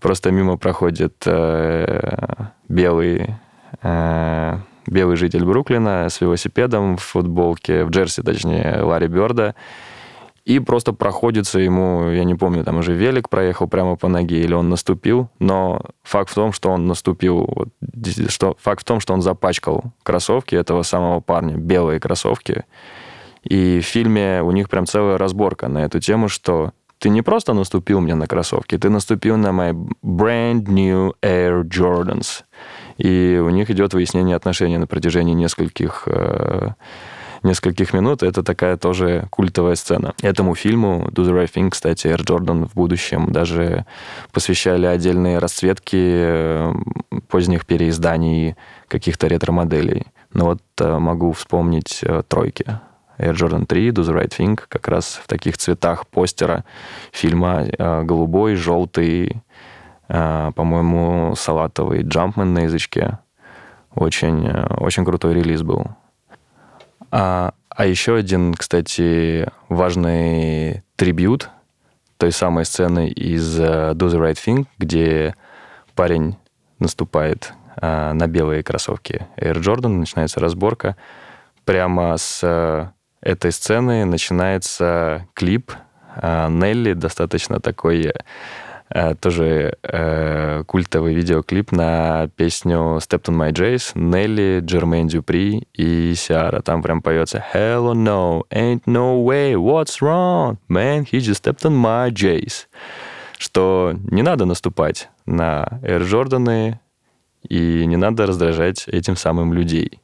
просто 0.05 0.29
мимо 0.29 0.55
проходит 0.55 1.23
э, 1.25 2.19
белый, 2.69 3.33
э, 3.81 4.57
белый 4.85 5.15
житель 5.15 5.43
Бруклина 5.43 6.09
с 6.09 6.21
велосипедом 6.21 6.97
в 6.97 7.01
футболке, 7.01 7.85
в 7.85 7.89
джерси, 7.89 8.21
точнее, 8.21 8.83
Ларри 8.83 9.07
Берда, 9.07 9.55
и 10.43 10.59
просто 10.59 10.93
проходится 10.93 11.57
ему, 11.57 12.11
я 12.11 12.23
не 12.23 12.35
помню, 12.35 12.63
там 12.63 12.77
уже 12.77 12.93
велик 12.93 13.29
проехал 13.29 13.67
прямо 13.67 13.95
по 13.95 14.07
ноге 14.07 14.41
или 14.41 14.53
он 14.53 14.69
наступил, 14.69 15.29
но 15.39 15.81
факт 16.03 16.29
в 16.29 16.35
том, 16.35 16.53
что 16.53 16.69
он 16.69 16.85
наступил, 16.85 17.71
что, 18.27 18.55
факт 18.61 18.81
в 18.81 18.85
том, 18.85 18.99
что 18.99 19.11
он 19.11 19.23
запачкал 19.23 19.85
кроссовки 20.03 20.53
этого 20.53 20.83
самого 20.83 21.19
парня, 21.19 21.57
белые 21.57 21.99
кроссовки, 21.99 22.65
и 23.41 23.79
в 23.79 23.85
фильме 23.85 24.43
у 24.43 24.51
них 24.51 24.69
прям 24.69 24.85
целая 24.85 25.17
разборка 25.17 25.67
на 25.67 25.83
эту 25.83 25.99
тему, 25.99 26.29
что 26.29 26.73
ты 27.05 27.09
не 27.11 27.21
просто 27.21 27.53
наступил 27.53 28.01
мне 28.01 28.15
на 28.15 28.25
кроссовки, 28.25 28.79
ты 28.79 28.89
наступил 28.89 29.37
на 29.37 29.51
мои 29.51 29.73
brand 30.03 30.63
new 30.63 31.13
Air 31.21 31.61
Jordans. 31.61 32.43
И 32.97 33.39
у 33.45 33.49
них 33.51 33.69
идет 33.69 33.93
выяснение 33.93 34.35
отношений 34.35 34.79
на 34.79 34.87
протяжении 34.87 35.35
нескольких 35.35 36.07
э, 36.07 36.69
нескольких 37.43 37.93
минут. 37.93 38.23
Это 38.23 38.41
такая 38.41 38.75
тоже 38.75 39.27
культовая 39.29 39.75
сцена. 39.75 40.15
Этому 40.23 40.55
фильму 40.55 41.07
Do 41.11 41.23
the 41.23 41.31
Right 41.31 41.53
Thing, 41.53 41.69
кстати, 41.69 42.07
Air 42.07 42.25
Jordan 42.25 42.67
в 42.67 42.73
будущем 42.73 43.31
даже 43.31 43.85
посвящали 44.31 44.87
отдельные 44.87 45.37
расцветки 45.37 46.01
э, 46.01 46.73
поздних 47.27 47.67
переизданий 47.67 48.55
каких-то 48.87 49.27
ретро-моделей. 49.27 50.07
Но 50.33 50.45
вот 50.45 50.61
э, 50.79 50.97
могу 50.97 51.33
вспомнить 51.33 51.99
э, 52.01 52.23
тройки. 52.27 52.65
Air 53.17 53.33
Jordan 53.33 53.65
3, 53.65 53.89
Do 53.91 54.03
the 54.03 54.13
Right 54.13 54.29
Thing, 54.29 54.59
как 54.67 54.87
раз 54.87 55.19
в 55.23 55.27
таких 55.27 55.57
цветах 55.57 56.07
постера 56.07 56.65
фильма 57.11 57.63
э, 57.65 58.03
голубой, 58.03 58.55
желтый, 58.55 59.41
э, 60.07 60.51
по-моему, 60.55 61.33
салатовый 61.35 62.03
Jumpman 62.03 62.45
на 62.45 62.59
язычке. 62.59 63.19
Очень, 63.93 64.47
э, 64.47 64.75
очень 64.77 65.05
крутой 65.05 65.35
релиз 65.35 65.63
был. 65.63 65.85
А, 67.11 67.53
а 67.69 67.85
еще 67.85 68.15
один, 68.15 68.53
кстати, 68.53 69.47
важный 69.69 70.83
трибют 70.95 71.49
той 72.17 72.31
самой 72.31 72.65
сцены 72.65 73.09
из 73.09 73.59
Do 73.59 73.95
the 73.95 74.19
Right 74.19 74.35
Thing, 74.35 74.65
где 74.77 75.35
парень 75.95 76.37
наступает 76.79 77.53
на 77.81 78.27
белые 78.27 78.63
кроссовки 78.63 79.27
Air 79.35 79.59
Jordan, 79.59 79.89
начинается 79.89 80.39
разборка 80.39 80.95
прямо 81.65 82.15
с 82.15 82.93
этой 83.25 83.51
сцены 83.51 84.05
начинается 84.05 85.27
клип 85.33 85.71
а, 86.15 86.47
Нелли, 86.47 86.93
достаточно 86.93 87.59
такой 87.59 88.13
э, 88.89 89.15
тоже 89.15 89.77
э, 89.81 90.63
культовый 90.65 91.15
видеоклип 91.15 91.71
на 91.71 92.29
песню 92.37 92.99
Stepped 92.99 93.25
on 93.25 93.35
My 93.35 93.51
Jays, 93.51 93.91
Нелли, 93.95 94.61
Джермейн 94.63 95.07
Дюпри 95.07 95.67
и 95.73 96.13
Сиара. 96.15 96.61
Там 96.61 96.81
прям 96.83 97.01
поется 97.01 97.43
Hell 97.53 97.93
no, 97.93 98.43
ain't 98.51 98.83
no 98.85 99.21
way, 99.25 99.55
what's 99.55 99.99
wrong? 100.01 100.57
Man, 100.69 101.05
he 101.11 101.19
just 101.19 101.43
stepped 101.43 101.65
on 101.65 101.75
my 101.75 102.11
Jays. 102.11 102.67
Что 103.37 103.93
не 104.11 104.21
надо 104.21 104.45
наступать 104.45 105.09
на 105.25 105.79
Air 105.81 106.03
Jordаны 106.03 106.79
и 107.49 107.85
не 107.85 107.97
надо 107.97 108.27
раздражать 108.27 108.87
этим 108.87 109.17
самым 109.17 109.51
людей. 109.51 109.99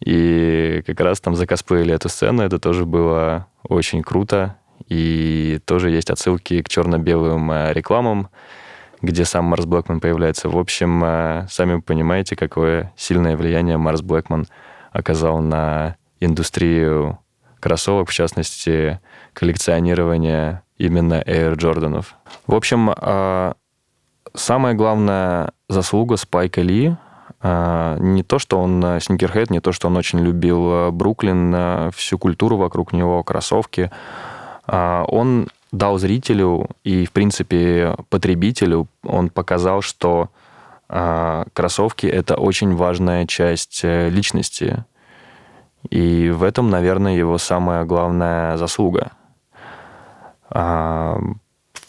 И 0.00 0.82
как 0.86 1.00
раз 1.00 1.20
там 1.20 1.34
закосплеили 1.34 1.94
эту 1.94 2.08
сцену, 2.08 2.42
это 2.42 2.58
тоже 2.58 2.84
было 2.84 3.46
очень 3.62 4.02
круто. 4.02 4.56
И 4.86 5.60
тоже 5.64 5.90
есть 5.90 6.10
отсылки 6.10 6.62
к 6.62 6.68
черно-белым 6.68 7.50
э, 7.50 7.72
рекламам, 7.72 8.28
где 9.02 9.24
сам 9.24 9.46
Марс 9.46 9.66
Блэкман 9.66 10.00
появляется. 10.00 10.48
В 10.48 10.56
общем, 10.56 11.02
э, 11.04 11.46
сами 11.50 11.80
понимаете, 11.80 12.36
какое 12.36 12.92
сильное 12.96 13.36
влияние 13.36 13.76
Марс 13.76 14.02
Блэкман 14.02 14.46
оказал 14.92 15.40
на 15.40 15.96
индустрию 16.20 17.18
кроссовок, 17.60 18.08
в 18.08 18.12
частности, 18.12 19.00
коллекционирования 19.32 20.62
именно 20.78 21.22
Air 21.26 21.56
Джорданов. 21.56 22.14
В 22.46 22.54
общем, 22.54 22.90
э, 22.96 23.52
самая 24.34 24.74
главная 24.74 25.52
заслуга 25.68 26.16
Спайка 26.16 26.62
Ли 26.62 26.96
не 27.42 28.24
то, 28.24 28.38
что 28.38 28.60
он 28.60 28.84
э, 28.84 29.00
сникерхед, 29.00 29.50
не 29.50 29.60
то, 29.60 29.70
что 29.70 29.86
он 29.86 29.96
очень 29.96 30.18
любил 30.18 30.72
э, 30.72 30.90
Бруклин, 30.90 31.54
э, 31.54 31.90
всю 31.94 32.18
культуру 32.18 32.56
вокруг 32.56 32.92
него, 32.92 33.22
кроссовки. 33.22 33.92
А, 34.66 35.04
он 35.06 35.46
дал 35.70 35.98
зрителю 35.98 36.68
и, 36.82 37.06
в 37.06 37.12
принципе, 37.12 37.94
потребителю, 38.08 38.88
он 39.04 39.30
показал, 39.30 39.82
что 39.82 40.30
а, 40.88 41.44
кроссовки– 41.52 42.06
это 42.08 42.36
очень 42.36 42.74
важная 42.74 43.24
часть 43.26 43.84
личности. 43.84 44.84
И 45.90 46.30
в 46.30 46.42
этом, 46.42 46.70
наверное, 46.70 47.14
его 47.14 47.38
самая 47.38 47.84
главная 47.84 48.56
заслуга 48.56 49.12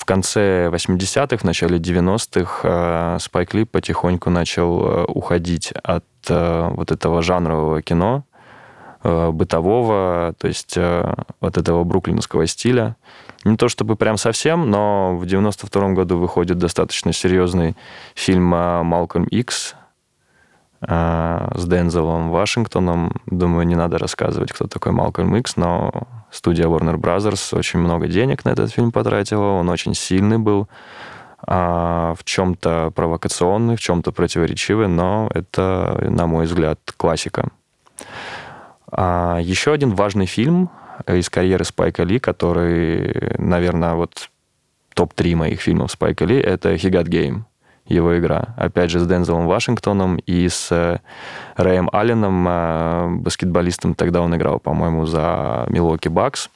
конце 0.09 0.69
80-х, 0.69 1.37
в 1.37 1.43
начале 1.43 1.77
90-х 1.77 3.19
Спайк 3.19 3.53
Ли 3.53 3.63
потихоньку 3.65 4.31
начал 4.31 4.81
э, 4.81 5.05
уходить 5.05 5.71
от 5.83 6.03
э, 6.27 6.69
вот 6.71 6.91
этого 6.91 7.21
жанрового 7.21 7.83
кино, 7.83 8.23
э, 9.03 9.29
бытового, 9.29 10.33
то 10.39 10.47
есть 10.47 10.75
вот 11.41 11.57
этого 11.57 11.83
бруклинского 11.83 12.47
стиля. 12.47 12.95
Не 13.43 13.55
то 13.55 13.69
чтобы 13.69 13.95
прям 13.95 14.17
совсем, 14.17 14.71
но 14.71 15.15
в 15.15 15.27
92 15.27 15.89
году 15.89 16.17
выходит 16.17 16.57
достаточно 16.57 17.13
серьезный 17.13 17.77
фильм 18.15 18.45
«Малкольм 18.45 19.25
Икс», 19.25 19.75
э, 20.81 21.49
с 21.53 21.67
Дензелом 21.67 22.31
Вашингтоном. 22.31 23.21
Думаю, 23.27 23.67
не 23.67 23.75
надо 23.75 23.99
рассказывать, 23.99 24.53
кто 24.53 24.65
такой 24.65 24.91
Малкольм 24.91 25.35
Икс, 25.35 25.55
но 25.55 26.07
студия 26.31 26.65
Warner 26.65 26.95
Brothers 26.95 27.57
очень 27.57 27.79
много 27.79 28.07
денег 28.07 28.45
на 28.45 28.49
этот 28.49 28.71
фильм 28.71 28.91
потратила, 28.91 29.59
он 29.59 29.69
очень 29.69 29.93
сильный 29.93 30.37
был, 30.37 30.67
а 31.41 32.15
в 32.17 32.23
чем-то 32.23 32.91
провокационный, 32.95 33.75
в 33.75 33.79
чем-то 33.79 34.11
противоречивый, 34.11 34.87
но 34.87 35.29
это, 35.33 35.97
на 36.09 36.27
мой 36.27 36.45
взгляд, 36.45 36.79
классика. 36.97 37.49
А 38.91 39.39
еще 39.41 39.71
один 39.71 39.95
важный 39.95 40.25
фильм 40.25 40.69
из 41.07 41.29
карьеры 41.29 41.63
Спайка 41.63 42.03
Ли, 42.03 42.19
который, 42.19 43.37
наверное, 43.37 43.93
вот 43.93 44.29
топ-3 44.93 45.35
моих 45.35 45.61
фильмов 45.61 45.91
Спайка 45.91 46.25
Ли, 46.25 46.37
это 46.37 46.73
«He 46.73 46.89
Got 46.89 47.05
Game», 47.05 47.43
его 47.89 48.17
игра. 48.17 48.53
Опять 48.55 48.91
же, 48.91 48.99
с 48.99 49.07
Дензелом 49.07 49.47
Вашингтоном 49.47 50.17
и 50.17 50.47
с 50.47 50.71
э, 50.71 50.99
Рэем 51.55 51.89
Алленом, 51.91 52.47
э, 52.47 53.07
баскетболистом. 53.21 53.95
Тогда 53.95 54.21
он 54.21 54.35
играл, 54.35 54.59
по-моему, 54.59 55.05
за 55.05 55.65
Милоки 55.69 56.07
Бакс. 56.07 56.49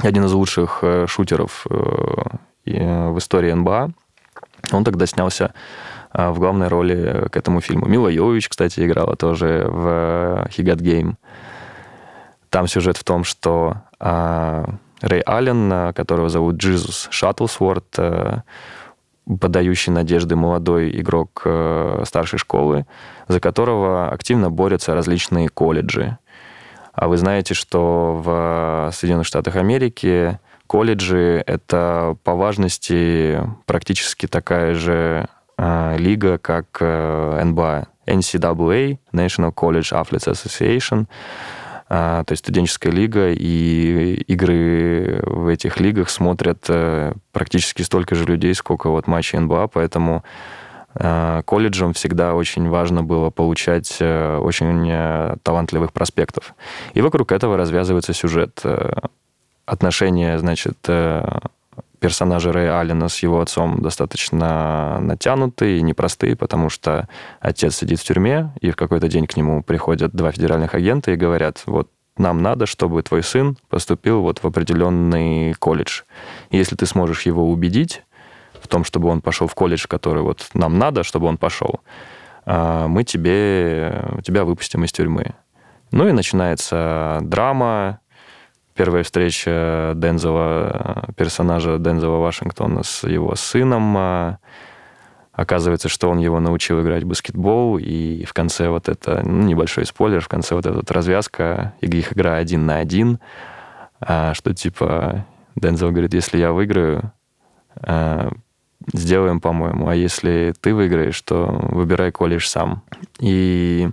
Один 0.00 0.24
из 0.24 0.32
лучших 0.32 0.78
э, 0.82 1.06
шутеров 1.08 1.66
в 1.66 3.18
истории 3.18 3.52
НБА. 3.52 3.90
Он 4.70 4.84
тогда 4.84 5.06
снялся 5.06 5.52
в 6.12 6.38
главной 6.38 6.68
роли 6.68 7.26
к 7.32 7.36
этому 7.36 7.60
фильму. 7.60 7.86
Мила 7.86 8.06
Йович, 8.06 8.48
кстати, 8.48 8.86
играла 8.86 9.16
тоже 9.16 9.66
в 9.68 10.46
Got 10.56 10.76
Game. 10.76 11.14
Там 12.50 12.68
сюжет 12.68 12.96
в 12.96 13.02
том, 13.02 13.24
что 13.24 13.78
Рэй 13.98 15.20
Аллен, 15.22 15.92
которого 15.94 16.28
зовут 16.28 16.56
Джизус 16.56 17.08
Шаттлсворт, 17.10 17.98
подающий 19.40 19.92
надежды 19.92 20.36
молодой 20.36 20.90
игрок 21.00 21.42
э, 21.44 22.02
старшей 22.06 22.38
школы, 22.38 22.86
за 23.28 23.40
которого 23.40 24.10
активно 24.10 24.50
борются 24.50 24.94
различные 24.94 25.48
колледжи. 25.48 26.18
А 26.92 27.08
вы 27.08 27.16
знаете, 27.16 27.54
что 27.54 28.20
в 28.22 28.90
Соединенных 28.92 29.26
Штатах 29.26 29.56
Америки 29.56 30.38
колледжи— 30.66 31.42
это 31.46 32.16
по 32.24 32.34
важности 32.34 33.40
практически 33.66 34.26
такая 34.26 34.74
же 34.74 35.26
э, 35.56 35.96
лига, 35.98 36.38
как 36.38 36.66
э, 36.80 37.42
НБА, 37.44 37.86
NCAA, 38.06 38.98
National 39.12 39.54
College 39.54 39.92
Athletes 39.92 40.30
Association— 40.30 41.06
то 41.92 42.24
есть 42.30 42.42
студенческая 42.42 42.90
лига, 42.90 43.32
и 43.32 44.14
игры 44.26 45.20
в 45.26 45.46
этих 45.48 45.78
лигах 45.78 46.08
смотрят 46.08 46.64
э, 46.68 47.12
практически 47.32 47.82
столько 47.82 48.14
же 48.14 48.24
людей, 48.24 48.54
сколько 48.54 48.88
вот 48.88 49.06
матчей 49.06 49.38
НБА, 49.38 49.68
поэтому 49.68 50.24
э, 50.94 51.42
колледжам 51.44 51.92
всегда 51.92 52.34
очень 52.34 52.66
важно 52.70 53.02
было 53.02 53.28
получать 53.28 53.98
э, 54.00 54.38
очень 54.38 55.38
талантливых 55.42 55.92
проспектов. 55.92 56.54
И 56.94 57.02
вокруг 57.02 57.30
этого 57.30 57.58
развязывается 57.58 58.14
сюжет. 58.14 58.62
Отношения, 59.66 60.38
значит, 60.38 60.78
персонажи 62.02 62.50
Рэя 62.50 62.80
Аллена 62.80 63.08
с 63.08 63.20
его 63.20 63.40
отцом 63.40 63.80
достаточно 63.80 64.98
натянутые 65.00 65.78
и 65.78 65.82
непростые, 65.82 66.34
потому 66.34 66.68
что 66.68 67.08
отец 67.40 67.76
сидит 67.76 68.00
в 68.00 68.04
тюрьме, 68.04 68.52
и 68.60 68.72
в 68.72 68.76
какой-то 68.76 69.08
день 69.08 69.26
к 69.28 69.36
нему 69.36 69.62
приходят 69.62 70.12
два 70.12 70.32
федеральных 70.32 70.74
агента 70.74 71.12
и 71.12 71.16
говорят, 71.16 71.62
вот 71.66 71.90
нам 72.16 72.42
надо, 72.42 72.66
чтобы 72.66 73.02
твой 73.04 73.22
сын 73.22 73.56
поступил 73.68 74.20
вот 74.20 74.42
в 74.42 74.46
определенный 74.46 75.54
колледж. 75.54 76.02
Если 76.50 76.74
ты 76.74 76.86
сможешь 76.86 77.22
его 77.22 77.48
убедить 77.48 78.02
в 78.60 78.66
том, 78.66 78.84
чтобы 78.84 79.08
он 79.08 79.20
пошел 79.20 79.46
в 79.46 79.54
колледж, 79.54 79.86
который 79.86 80.24
вот 80.24 80.48
нам 80.54 80.78
надо, 80.78 81.04
чтобы 81.04 81.28
он 81.28 81.38
пошел, 81.38 81.80
а, 82.44 82.88
мы 82.88 83.04
тебе, 83.04 84.18
тебя 84.24 84.44
выпустим 84.44 84.82
из 84.84 84.90
тюрьмы. 84.90 85.34
Ну 85.92 86.08
и 86.08 86.12
начинается 86.12 87.20
драма, 87.22 88.00
первая 88.74 89.02
встреча 89.02 89.92
Дензела, 89.96 91.08
персонажа 91.16 91.78
Дензела 91.78 92.18
Вашингтона 92.18 92.82
с 92.82 93.06
его 93.06 93.34
сыном. 93.34 93.96
А, 93.96 94.38
оказывается, 95.32 95.88
что 95.88 96.10
он 96.10 96.18
его 96.18 96.40
научил 96.40 96.80
играть 96.82 97.04
в 97.04 97.06
баскетбол, 97.06 97.78
и 97.78 98.24
в 98.24 98.32
конце 98.32 98.68
вот 98.68 98.88
это, 98.88 99.22
ну, 99.24 99.42
небольшой 99.42 99.86
спойлер, 99.86 100.20
в 100.20 100.28
конце 100.28 100.54
вот 100.54 100.66
эта 100.66 100.76
вот 100.76 100.90
развязка, 100.90 101.74
их 101.80 102.12
игра 102.12 102.36
один 102.36 102.66
на 102.66 102.76
один, 102.78 103.18
а, 104.00 104.34
что 104.34 104.54
типа 104.54 105.26
Дензел 105.56 105.90
говорит, 105.90 106.14
если 106.14 106.38
я 106.38 106.52
выиграю, 106.52 107.12
а, 107.76 108.30
сделаем, 108.92 109.40
по-моему, 109.40 109.88
а 109.88 109.94
если 109.94 110.54
ты 110.60 110.74
выиграешь, 110.74 111.20
то 111.22 111.46
выбирай 111.46 112.10
колледж 112.10 112.46
сам. 112.46 112.82
И 113.18 113.88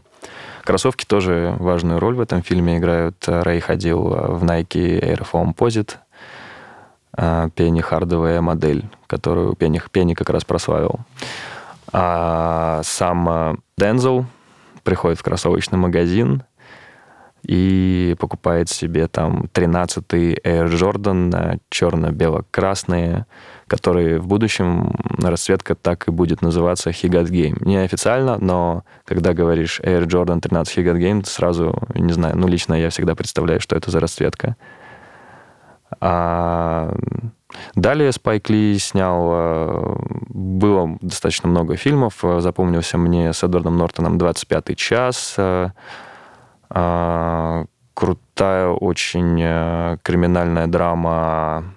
Кроссовки 0.69 1.03
тоже 1.03 1.55
важную 1.57 1.99
роль 1.99 2.13
в 2.13 2.21
этом 2.21 2.43
фильме 2.43 2.77
играют. 2.77 3.27
Рэй 3.27 3.59
ходил 3.59 4.01
в 4.03 4.43
Nike 4.43 5.01
Air 5.01 5.25
Composite, 5.27 5.95
Пенни 7.55 7.81
хардовая 7.81 8.39
модель, 8.41 8.85
которую 9.07 9.55
Пенни, 9.55 9.81
Пенни 9.91 10.13
как 10.13 10.29
раз 10.29 10.45
прославил. 10.45 10.99
А 11.91 12.81
сам 12.83 13.63
Дензел 13.79 14.27
приходит 14.83 15.17
в 15.17 15.23
кроссовочный 15.23 15.79
магазин 15.79 16.43
и 17.41 18.15
покупает 18.19 18.69
себе 18.69 19.07
там 19.07 19.45
13-й 19.51 20.35
Air 20.35 20.67
Jordan 20.67 21.59
черно-бело-красные, 21.71 23.25
которые 23.69 24.19
в 24.19 24.27
будущем 24.27 24.91
расцветка 25.17 25.75
так 25.75 26.07
и 26.07 26.11
будет 26.11 26.41
называться 26.41 26.89
Game. 26.89 27.63
Не 27.65 27.77
официально, 27.77 28.37
но 28.37 28.83
когда 29.05 29.33
говоришь 29.33 29.79
Air 29.79 30.05
Jordan 30.05 30.41
13 30.41 30.77
Higat 30.77 30.97
Game, 30.97 31.21
ты 31.21 31.29
сразу, 31.29 31.73
не 31.95 32.11
знаю, 32.11 32.37
ну 32.37 32.47
лично 32.47 32.73
я 32.73 32.89
всегда 32.89 33.15
представляю, 33.15 33.61
что 33.61 33.75
это 33.75 33.91
за 33.91 33.99
расцветка. 33.99 34.55
А 36.01 36.93
далее 37.75 38.11
Спайк 38.11 38.49
Ли 38.49 38.77
снял... 38.77 39.29
Э, 39.31 39.95
было 40.29 40.97
достаточно 41.01 41.49
много 41.49 41.75
фильмов. 41.75 42.23
Запомнился 42.37 42.97
мне 42.97 43.33
с 43.33 43.43
Эдвардом 43.43 43.77
Нортоном 43.77 44.17
«25 44.17 44.75
час», 44.75 45.35
э, 45.37 45.69
а, 46.71 47.65
крутая 47.95 48.67
очень 48.67 49.41
э, 49.41 49.97
криминальная 50.03 50.67
драма 50.67 51.73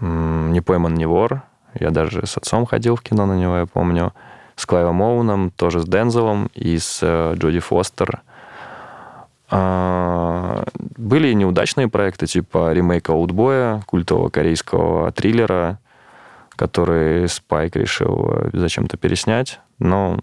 «Не 0.00 0.60
пойман, 0.60 0.94
не 0.94 1.06
вор». 1.06 1.42
Я 1.78 1.90
даже 1.90 2.26
с 2.26 2.36
отцом 2.36 2.66
ходил 2.66 2.96
в 2.96 3.02
кино 3.02 3.26
на 3.26 3.38
него, 3.38 3.58
я 3.58 3.66
помню. 3.66 4.12
С 4.56 4.66
Клайвом 4.66 5.00
Оуном, 5.02 5.50
тоже 5.50 5.80
с 5.80 5.86
Дензелом 5.86 6.50
и 6.54 6.78
с 6.78 6.98
э, 7.02 7.34
Джоди 7.36 7.60
Фостер. 7.60 8.22
А, 9.48 10.64
были 10.96 11.32
неудачные 11.32 11.88
проекты, 11.88 12.26
типа 12.26 12.72
ремейка 12.72 13.12
«Аутбоя», 13.12 13.82
культового 13.86 14.28
корейского 14.28 15.10
триллера, 15.12 15.78
который 16.50 17.28
Спайк 17.28 17.74
решил 17.74 18.30
э, 18.32 18.50
зачем-то 18.52 18.96
переснять. 18.96 19.60
Но 19.78 20.18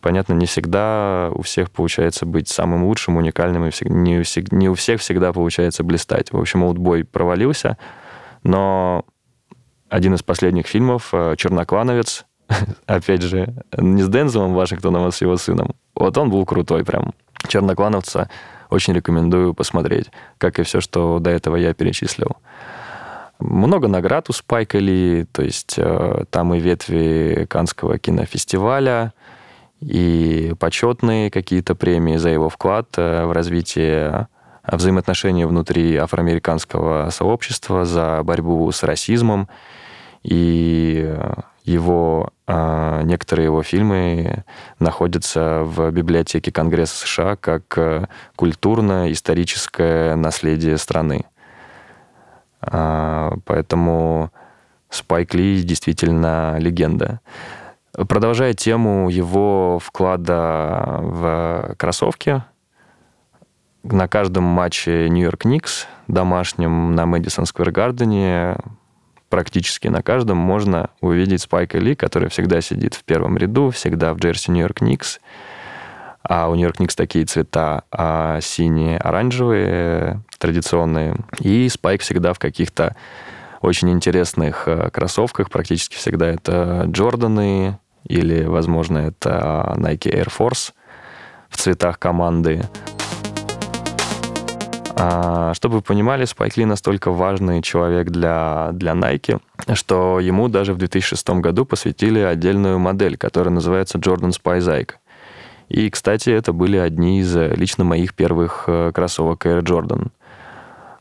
понятно, 0.00 0.34
не 0.34 0.46
всегда 0.46 1.30
у 1.34 1.42
всех 1.42 1.70
получается 1.70 2.26
быть 2.26 2.48
самым 2.48 2.84
лучшим, 2.84 3.16
уникальным, 3.16 3.66
и 3.66 3.72
не 3.88 4.68
у 4.68 4.74
всех 4.74 5.00
всегда 5.00 5.32
получается 5.32 5.82
блистать. 5.82 6.32
В 6.32 6.38
общем, 6.38 6.62
«Аутбой» 6.62 7.04
провалился, 7.04 7.76
но 8.42 9.04
один 9.88 10.14
из 10.14 10.22
последних 10.22 10.66
фильмов 10.66 11.10
э, 11.12 11.34
«Черноклановец», 11.36 12.24
опять 12.86 13.22
же, 13.22 13.54
не 13.76 14.02
с 14.02 14.08
Дензелом 14.08 14.54
Вашингтоном, 14.54 15.06
а 15.06 15.12
с 15.12 15.20
его 15.20 15.36
сыном. 15.36 15.74
Вот 15.94 16.16
он 16.16 16.30
был 16.30 16.44
крутой 16.46 16.84
прям. 16.84 17.12
«Черноклановца» 17.46 18.30
очень 18.70 18.94
рекомендую 18.94 19.54
посмотреть, 19.54 20.10
как 20.38 20.58
и 20.58 20.62
все, 20.62 20.80
что 20.80 21.18
до 21.18 21.30
этого 21.30 21.56
я 21.56 21.74
перечислил. 21.74 22.36
Много 23.38 23.88
наград 23.88 24.30
у 24.30 24.32
Спайка 24.32 24.78
Ли, 24.78 25.26
то 25.32 25.42
есть 25.42 25.74
э, 25.76 26.24
там 26.30 26.54
и 26.54 26.60
ветви 26.60 27.46
Канского 27.50 27.98
кинофестиваля, 27.98 29.12
и 29.80 30.54
почетные 30.58 31.30
какие-то 31.30 31.74
премии 31.74 32.16
за 32.16 32.30
его 32.30 32.48
вклад 32.48 32.88
э, 32.96 33.26
в 33.26 33.32
развитие 33.32 34.28
взаимоотношений 34.64 35.44
внутри 35.44 35.96
афроамериканского 35.96 37.10
сообщества, 37.10 37.84
за 37.84 38.22
борьбу 38.22 38.70
с 38.70 38.82
расизмом. 38.82 39.48
И 40.22 41.14
его, 41.64 42.30
э, 42.46 43.02
некоторые 43.04 43.46
его 43.46 43.62
фильмы 43.62 44.44
находятся 44.78 45.62
в 45.64 45.90
библиотеке 45.90 46.52
Конгресса 46.52 47.06
США 47.06 47.36
как 47.36 47.76
э, 47.76 48.06
культурно-историческое 48.36 50.14
наследие 50.16 50.78
страны. 50.78 51.24
Поэтому 52.60 54.30
Спайк 54.92 55.34
Ли 55.34 55.62
действительно 55.62 56.56
легенда. 56.58 57.20
Продолжая 57.92 58.54
тему 58.54 59.08
его 59.08 59.78
вклада 59.82 60.98
в 61.00 61.74
кроссовки, 61.78 62.44
на 63.82 64.08
каждом 64.08 64.44
матче 64.44 65.08
Нью-Йорк 65.08 65.44
Никс 65.44 65.86
домашнем 66.08 66.94
на 66.94 67.06
Мэдисон 67.06 67.46
Сквер 67.46 67.70
Гардене 67.70 68.56
практически 69.28 69.88
на 69.88 70.02
каждом 70.02 70.36
можно 70.36 70.90
увидеть 71.00 71.42
Спайка 71.42 71.78
Ли, 71.78 71.94
который 71.94 72.28
всегда 72.28 72.60
сидит 72.60 72.94
в 72.94 73.02
первом 73.04 73.38
ряду, 73.38 73.70
всегда 73.70 74.12
в 74.12 74.18
джерси 74.18 74.50
Нью-Йорк 74.50 74.82
Никс. 74.82 75.20
а 76.22 76.48
у 76.48 76.54
Нью-Йорк 76.54 76.80
Никс 76.80 76.94
такие 76.94 77.24
цвета, 77.24 77.84
а 77.90 78.40
синие, 78.40 78.98
оранжевые, 78.98 80.20
традиционные. 80.38 81.16
И 81.40 81.68
Спайк 81.68 82.02
всегда 82.02 82.34
в 82.34 82.38
каких-то 82.38 82.94
очень 83.62 83.90
интересных 83.90 84.68
э, 84.68 84.90
кроссовках, 84.90 85.50
практически 85.50 85.96
всегда 85.96 86.26
это 86.28 86.84
Джорданы 86.88 87.78
или, 88.04 88.44
возможно, 88.44 88.98
это 88.98 89.74
Nike 89.76 90.12
Air 90.12 90.30
Force 90.36 90.72
в 91.48 91.56
цветах 91.56 91.98
команды. 91.98 92.62
А, 95.04 95.52
чтобы 95.54 95.76
вы 95.76 95.82
понимали, 95.82 96.24
Спайк 96.26 96.56
Ли 96.56 96.64
настолько 96.64 97.10
важный 97.10 97.60
человек 97.60 98.10
для, 98.10 98.70
для 98.72 98.92
Nike, 98.92 99.40
что 99.74 100.20
ему 100.20 100.46
даже 100.46 100.74
в 100.74 100.78
2006 100.78 101.30
году 101.40 101.64
посвятили 101.64 102.20
отдельную 102.20 102.78
модель, 102.78 103.16
которая 103.16 103.52
называется 103.52 103.98
Jordan 103.98 104.30
Spy 104.30 104.58
Zyke. 104.58 104.92
И, 105.68 105.90
кстати, 105.90 106.30
это 106.30 106.52
были 106.52 106.76
одни 106.76 107.18
из 107.18 107.36
э, 107.36 107.52
лично 107.56 107.82
моих 107.82 108.14
первых 108.14 108.64
э, 108.68 108.92
кроссовок 108.94 109.44
Air 109.44 109.62
Jordan. 109.62 110.10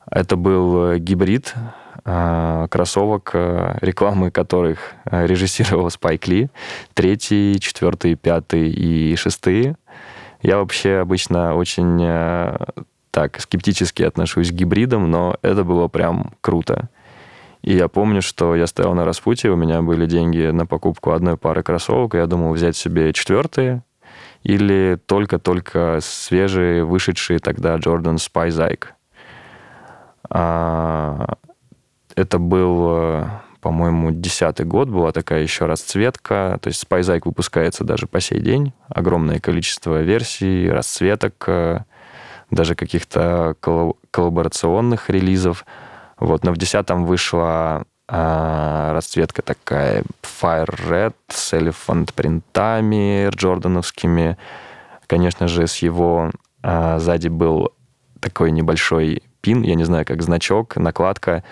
Это 0.10 0.36
был 0.36 0.94
э, 0.94 0.98
гибрид 0.98 1.54
кроссовок, 2.04 3.36
рекламы 3.36 4.32
которых 4.32 4.94
режиссировал 5.06 5.92
Спайк 5.92 6.28
Ли. 6.28 6.50
Третий, 6.96 7.60
четвертый, 7.60 8.16
пятый 8.16 8.72
и 8.72 9.16
шестые. 9.16 9.76
Я 10.42 10.58
вообще 10.58 10.98
обычно 10.98 11.54
очень 11.54 12.02
так 13.12 13.40
скептически 13.40 14.04
отношусь 14.04 14.52
к 14.52 14.56
гибридам, 14.56 15.12
но 15.12 15.38
это 15.42 15.64
было 15.64 15.88
прям 15.88 16.34
круто. 16.42 16.90
И 17.62 17.76
я 17.76 17.88
помню, 17.88 18.22
что 18.22 18.56
я 18.56 18.66
стоял 18.66 18.96
на 18.96 19.06
распутье, 19.06 19.52
у 19.52 19.56
меня 19.56 19.82
были 19.82 20.08
деньги 20.08 20.50
на 20.50 20.66
покупку 20.66 21.12
одной 21.12 21.38
пары 21.38 21.62
кроссовок, 21.62 22.16
и 22.16 22.18
я 22.18 22.26
думал 22.26 22.54
взять 22.54 22.76
себе 22.76 23.14
четвертые, 23.14 23.84
или 24.44 24.98
только-только 25.06 26.00
свежие, 26.02 26.84
вышедшие 26.84 27.38
тогда 27.40 27.76
Jordan 27.76 28.16
Spy 28.16 28.48
Zyke. 28.48 28.86
А, 30.30 31.36
это 32.16 32.40
был, 32.40 33.28
по-моему, 33.60 34.12
десятый 34.12 34.66
год, 34.66 34.90
была 34.90 35.12
такая 35.12 35.44
еще 35.44 35.66
расцветка. 35.66 36.58
То 36.62 36.70
есть 36.70 36.84
Spy 36.84 37.02
Zyke 37.02 37.24
выпускается 37.26 37.84
даже 37.84 38.08
по 38.08 38.20
сей 38.20 38.40
день. 38.40 38.74
Огромное 38.88 39.40
количество 39.40 40.02
версий, 40.02 40.70
расцветок, 40.70 41.86
даже 42.52 42.76
каких-то 42.76 43.56
коллаборационных 44.12 45.10
релизов. 45.10 45.66
Вот, 46.20 46.44
но 46.44 46.52
в 46.52 46.58
десятом 46.58 47.06
вышла 47.06 47.86
а, 48.08 48.94
расцветка 48.94 49.42
такая 49.42 50.04
Fire 50.22 50.68
Red 50.68 51.16
с 51.30 51.54
элефант 51.54 52.14
принтами 52.14 53.30
джордановскими. 53.30 54.38
Конечно 55.08 55.48
же, 55.48 55.66
с 55.66 55.78
его 55.78 56.32
а, 56.62 57.00
сзади 57.00 57.30
был 57.30 57.72
такой 58.20 58.52
небольшой 58.52 59.24
пин, 59.42 59.64
я 59.64 59.76
не 59.76 59.84
знаю, 59.84 60.06
как 60.06 60.22
значок, 60.22 60.76
накладка, 60.76 61.44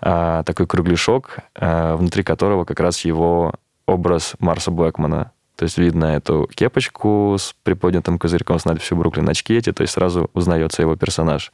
а, 0.00 0.42
такой 0.44 0.66
кругляшок, 0.66 1.38
а, 1.54 1.96
внутри 1.96 2.22
которого 2.22 2.64
как 2.64 2.80
раз 2.80 3.04
его 3.04 3.54
образ 3.86 4.34
Марса 4.38 4.70
Блэкмана. 4.70 5.32
То 5.58 5.64
есть 5.64 5.76
видно 5.76 6.04
эту 6.04 6.48
кепочку 6.54 7.34
с 7.36 7.52
приподнятым 7.64 8.16
козырьком 8.16 8.60
с 8.60 8.64
надписью 8.64 8.96
«Бруклин 8.96 9.28
очки 9.28 9.56
эти», 9.56 9.72
то 9.72 9.82
есть 9.82 9.94
сразу 9.94 10.30
узнается 10.32 10.82
его 10.82 10.94
персонаж. 10.94 11.50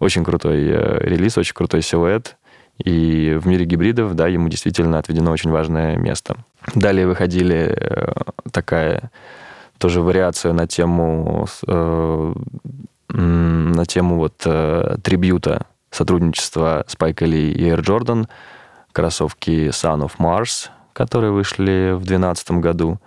Очень 0.00 0.24
крутой 0.24 0.66
э, 0.66 0.98
релиз, 1.02 1.38
очень 1.38 1.54
крутой 1.54 1.82
силуэт. 1.82 2.36
И 2.78 3.38
в 3.40 3.46
мире 3.46 3.66
гибридов, 3.66 4.14
да, 4.14 4.26
ему 4.26 4.48
действительно 4.48 4.98
отведено 4.98 5.30
очень 5.30 5.50
важное 5.50 5.96
место. 5.96 6.38
Далее 6.74 7.06
выходили 7.06 7.56
э, 7.56 8.12
такая 8.50 9.12
тоже 9.78 10.02
вариация 10.02 10.52
на 10.52 10.66
тему 10.66 11.46
э, 11.68 12.34
на 13.10 13.86
тему 13.86 14.16
вот 14.16 14.42
э, 14.44 14.96
трибюта 15.04 15.66
сотрудничества 15.92 16.84
Spike 16.88 17.18
Lee 17.18 17.52
и 17.52 17.70
Air 17.70 17.84
Jordan, 17.84 18.28
кроссовки 18.90 19.68
Son 19.68 20.00
of 20.00 20.14
Mars, 20.18 20.68
которые 20.92 21.30
вышли 21.30 21.92
в 21.92 22.02
2012 22.04 22.50
году. 22.52 22.98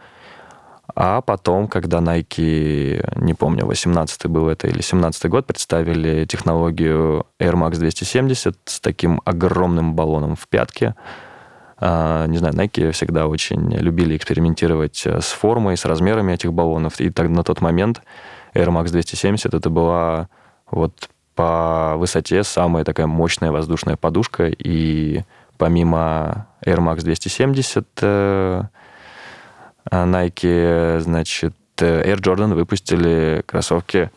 А 0.96 1.22
потом, 1.22 1.68
когда 1.68 2.00
Nike, 2.00 3.02
не 3.16 3.34
помню, 3.34 3.66
18 3.66 4.28
был 4.28 4.50
это 4.50 4.68
или 4.68 4.82
17 4.82 5.30
год, 5.30 5.48
представили 5.48 6.26
технологию 6.26 7.26
Air 7.40 7.54
Max 7.54 7.78
270 7.78 8.58
с 8.66 8.80
таким 8.82 9.22
огромным 9.24 9.96
баллоном 9.96 10.36
в 10.36 10.48
пятке. 10.50 10.96
А, 11.78 12.28
не 12.28 12.38
знаю, 12.38 12.54
Nike 12.54 12.92
всегда 12.92 13.28
очень 13.28 13.74
любили 13.74 14.18
экспериментировать 14.18 15.08
с 15.08 15.32
формой, 15.32 15.78
с 15.78 15.86
размерами 15.86 16.34
этих 16.34 16.52
баллонов. 16.52 17.00
И 17.00 17.10
так, 17.10 17.30
на 17.30 17.44
тот 17.44 17.62
момент 17.62 18.02
Air 18.54 18.68
Max 18.68 18.92
270 18.92 19.54
это 19.54 19.70
была 19.70 20.28
вот 20.70 21.10
по 21.34 21.96
высоте 21.98 22.44
самая 22.44 22.84
такая 22.84 23.08
мощная 23.08 23.52
воздушная 23.52 23.96
подушка. 23.96 24.48
И 24.48 25.24
помимо 25.58 26.48
Air 26.66 26.80
Max 26.80 27.04
270 27.04 27.88
а 28.02 28.66
Nike, 29.94 31.00
значит, 31.00 31.54
Air 31.78 32.20
Jordan 32.20 32.54
выпустили 32.54 33.44
кроссовки 33.46 34.12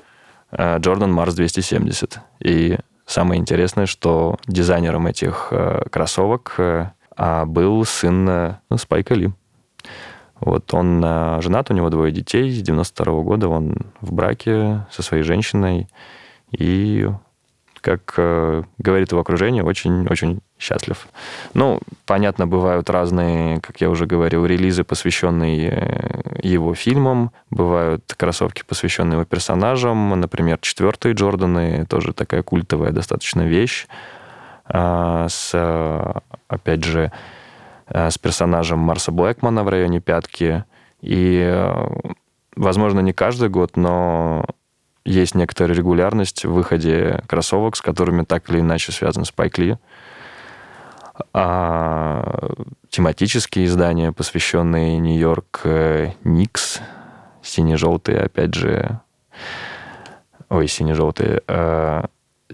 э, 0.50 0.78
Jordan 0.78 1.14
Mars 1.14 1.34
270. 1.34 2.20
И 2.40 2.78
самое 3.06 3.40
интересное, 3.40 3.86
что 3.86 4.38
дизайнером 4.46 5.06
этих 5.06 5.48
э, 5.50 5.82
кроссовок 5.90 6.54
э, 6.58 6.90
а, 7.16 7.44
был 7.46 7.84
сын 7.84 8.24
ну, 8.68 8.76
Спайка 8.78 9.14
Ли. 9.14 9.30
Вот 10.38 10.74
он 10.74 11.00
женат, 11.40 11.70
у 11.70 11.74
него 11.74 11.88
двое 11.88 12.12
детей, 12.12 12.50
с 12.50 12.60
92 12.60 13.12
-го 13.12 13.22
года 13.22 13.48
он 13.48 13.74
в 14.02 14.12
браке 14.12 14.86
со 14.90 15.02
своей 15.02 15.22
женщиной. 15.22 15.88
И 16.50 17.08
как 17.86 18.14
э, 18.16 18.64
говорит 18.78 19.12
его 19.12 19.20
окружение, 19.20 19.62
очень-очень 19.62 20.40
счастлив. 20.58 21.06
Ну, 21.54 21.78
понятно, 22.04 22.44
бывают 22.44 22.90
разные, 22.90 23.60
как 23.60 23.80
я 23.80 23.88
уже 23.90 24.06
говорил, 24.06 24.44
релизы, 24.44 24.82
посвященные 24.82 25.70
э, 25.70 26.40
его 26.42 26.74
фильмам, 26.74 27.30
бывают 27.48 28.12
кроссовки, 28.16 28.64
посвященные 28.66 29.12
его 29.12 29.24
персонажам, 29.24 30.18
например, 30.18 30.58
четвертые 30.60 31.14
Джорданы, 31.14 31.86
тоже 31.86 32.12
такая 32.12 32.42
культовая 32.42 32.90
достаточно 32.90 33.42
вещь, 33.42 33.86
э, 34.68 35.26
с, 35.30 36.22
опять 36.48 36.82
же, 36.82 37.12
э, 37.86 38.10
с 38.10 38.18
персонажем 38.18 38.80
Марса 38.80 39.12
Блэкмана 39.12 39.62
в 39.62 39.68
районе 39.68 40.00
пятки. 40.00 40.64
И, 41.02 41.40
э, 41.40 41.88
возможно, 42.56 42.98
не 42.98 43.12
каждый 43.12 43.48
год, 43.48 43.76
но 43.76 44.44
есть 45.06 45.34
некоторая 45.34 45.76
регулярность 45.76 46.44
в 46.44 46.52
выходе 46.52 47.22
кроссовок, 47.28 47.76
с 47.76 47.80
которыми 47.80 48.24
так 48.24 48.50
или 48.50 48.60
иначе 48.60 48.92
связан 48.92 49.24
Спайк 49.24 49.56
Ли. 49.58 49.78
А 51.32 52.52
тематические 52.90 53.66
издания, 53.66 54.12
посвященные 54.12 54.98
Нью-Йорк 54.98 55.62
э, 55.64 56.10
Никс, 56.24 56.80
сине-желтые, 57.42 58.20
опять 58.20 58.54
же, 58.54 59.00
ой, 60.50 60.68
сине-желтые, 60.68 61.40
э, 61.46 62.02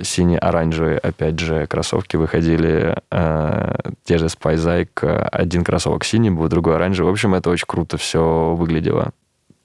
сине-оранжевые, 0.00 0.98
опять 0.98 1.38
же, 1.38 1.66
кроссовки 1.66 2.16
выходили, 2.16 2.96
э, 3.10 3.74
те 4.04 4.18
же 4.18 4.26
Spyzike, 4.26 5.28
один 5.32 5.64
кроссовок 5.64 6.04
синий 6.04 6.30
был, 6.30 6.48
другой 6.48 6.76
оранжевый. 6.76 7.10
В 7.10 7.14
общем, 7.14 7.34
это 7.34 7.50
очень 7.50 7.66
круто 7.66 7.96
все 7.96 8.54
выглядело. 8.54 9.12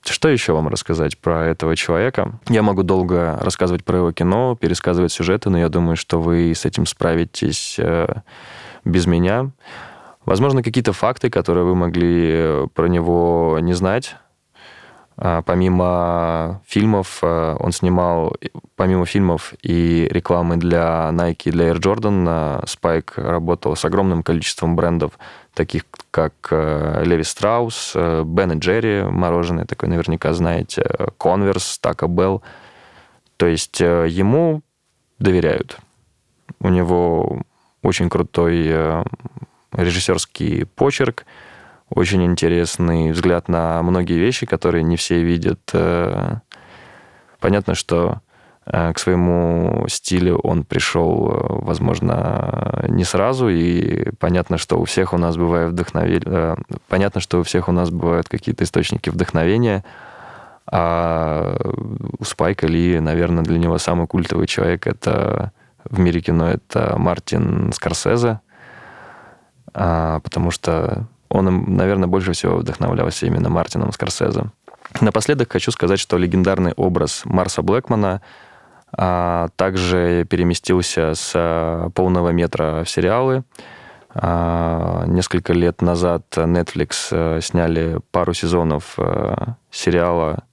Что 0.10 0.30
еще 0.30 0.54
вам 0.54 0.68
рассказать 0.68 1.18
про 1.18 1.46
этого 1.46 1.76
человека? 1.76 2.40
Я 2.48 2.62
могу 2.62 2.84
долго 2.84 3.38
рассказывать 3.42 3.84
про 3.84 3.98
его 3.98 4.12
кино, 4.12 4.56
пересказывать 4.56 5.12
сюжеты, 5.12 5.50
но 5.50 5.60
я 5.60 5.70
думаю, 5.70 5.96
что 5.96 6.20
вы 6.20 6.52
с 6.56 6.66
этим 6.66 6.86
справитесь 6.86 7.76
э, 7.78 8.08
без 8.86 9.06
меня. 9.06 9.52
Возможно, 10.26 10.64
какие-то 10.64 10.94
факты, 10.94 11.30
которые 11.30 11.66
вы 11.66 11.76
могли 11.76 12.30
э, 12.32 12.68
про 12.74 12.88
него 12.88 13.58
не 13.62 13.74
знать. 13.74 14.16
А, 15.18 15.42
помимо 15.42 16.62
фильмов, 16.66 17.20
э, 17.22 17.58
он 17.60 17.72
снимал, 17.72 18.36
помимо 18.76 19.06
фильмов 19.06 19.54
и 19.62 20.08
рекламы 20.12 20.58
для 20.58 21.10
Nike 21.12 21.44
и 21.46 21.52
для 21.52 21.70
Air 21.70 21.80
Jordan, 21.80 22.64
Spike 22.66 23.22
работал 23.22 23.76
с 23.76 23.84
огромным 23.84 24.24
количеством 24.24 24.76
брендов, 24.76 25.18
таких 25.54 25.86
как 26.12 26.34
Леви 26.52 27.24
Страус, 27.24 27.96
Бен 27.96 28.52
и 28.52 28.60
Джерри, 28.60 29.04
мороженое 29.04 29.66
такое 29.66 29.90
наверняка 29.90 30.34
знаете, 30.34 30.84
Converse, 31.18 31.80
Taco 31.82 32.08
Bell. 32.08 32.42
То 33.38 33.46
есть 33.46 33.80
э, 33.82 34.08
ему 34.10 34.62
доверяют. 35.20 35.80
У 36.60 36.70
него 36.70 37.42
очень 37.84 38.10
крутой 38.10 38.66
э, 38.68 39.04
режиссерский 39.72 40.66
почерк, 40.66 41.26
очень 41.90 42.24
интересный 42.26 43.12
взгляд 43.12 43.48
на 43.48 43.82
многие 43.84 44.20
вещи, 44.20 44.46
которые 44.46 44.84
не 44.84 44.98
все 44.98 45.22
видят. 45.22 45.62
Э, 45.74 46.40
понятно, 47.40 47.76
что 47.76 48.22
Э, 48.70 48.92
к 48.94 49.00
своему 49.00 49.86
стилю 49.88 50.40
он 50.40 50.64
пришел, 50.66 51.32
э, 51.32 51.46
возможно, 51.64 52.84
не 52.90 53.06
сразу, 53.06 53.48
и 53.48 54.12
понятно, 54.20 54.58
что 54.58 54.80
у 54.80 54.84
всех 54.84 55.14
у 55.14 55.18
нас 55.18 55.38
бывает 55.38 55.72
вдохновение, 55.72 56.58
понятно, 56.90 57.22
что 57.22 57.40
у 57.40 57.44
всех 57.44 57.70
у 57.70 57.72
нас 57.72 57.90
бывают 57.90 58.28
какие-то 58.28 58.64
источники 58.66 59.10
вдохновения, 59.10 59.84
А 60.70 61.58
у 62.20 62.24
Спайка 62.26 62.68
Ли, 62.68 63.00
наверное, 63.00 63.44
для 63.44 63.58
него 63.58 63.78
самый 63.78 64.06
культовый 64.06 64.48
человек 64.48 64.86
это 64.86 65.52
в 65.86 65.98
мире 66.00 66.20
кино 66.20 66.50
это 66.50 66.96
Мартин 66.98 67.72
Скорсезе, 67.72 68.42
а, 69.74 70.20
потому 70.20 70.52
что 70.52 71.08
он, 71.30 71.76
наверное, 71.76 72.08
больше 72.08 72.34
всего 72.34 72.58
вдохновлялся 72.58 73.26
именно 73.26 73.50
Мартином 73.50 73.92
Скорсезе. 73.92 74.46
Напоследок 75.02 75.52
хочу 75.52 75.72
сказать, 75.72 76.00
что 76.00 76.18
легендарный 76.18 76.74
образ 76.74 77.24
Марса 77.26 77.62
Блэкмана 77.62 78.22
а, 78.92 79.50
также 79.56 80.26
переместился 80.26 81.14
с 81.14 81.34
а, 81.36 81.90
полного 81.90 82.30
метра 82.30 82.84
в 82.84 82.90
сериалы. 82.90 83.44
А, 84.14 85.04
несколько 85.06 85.54
лет 85.54 85.82
назад 85.82 86.24
Netflix 86.36 87.10
а, 87.12 87.40
сняли 87.42 88.00
пару 88.12 88.34
сезонов 88.34 88.94
а, 88.98 89.56
сериала 89.70 90.44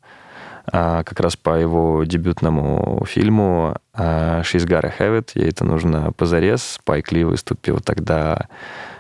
а, 0.67 1.05
как 1.05 1.21
раз 1.21 1.37
по 1.37 1.57
его 1.57 2.05
дебютному 2.05 3.05
фильму 3.07 3.77
а, 3.93 4.41
«She's 4.43 4.67
Gotta 4.67 4.93
Have 4.99 5.19
It». 5.21 5.31
Ей 5.35 5.51
это 5.51 5.65
нужно 5.65 6.13
позарез. 6.13 6.63
Спайк 6.63 7.13
Ли 7.13 7.25
выступил 7.25 7.81
тогда 7.81 8.49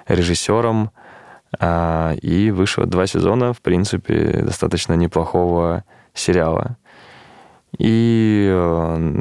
режиссером. 0.06 0.90
А, 1.58 2.14
и 2.22 2.50
вышло 2.50 2.86
два 2.86 3.06
сезона, 3.06 3.52
в 3.52 3.60
принципе, 3.60 4.42
достаточно 4.42 4.94
неплохого 4.94 5.84
сериала. 6.14 6.76
И 7.78 8.48
э, 8.50 9.20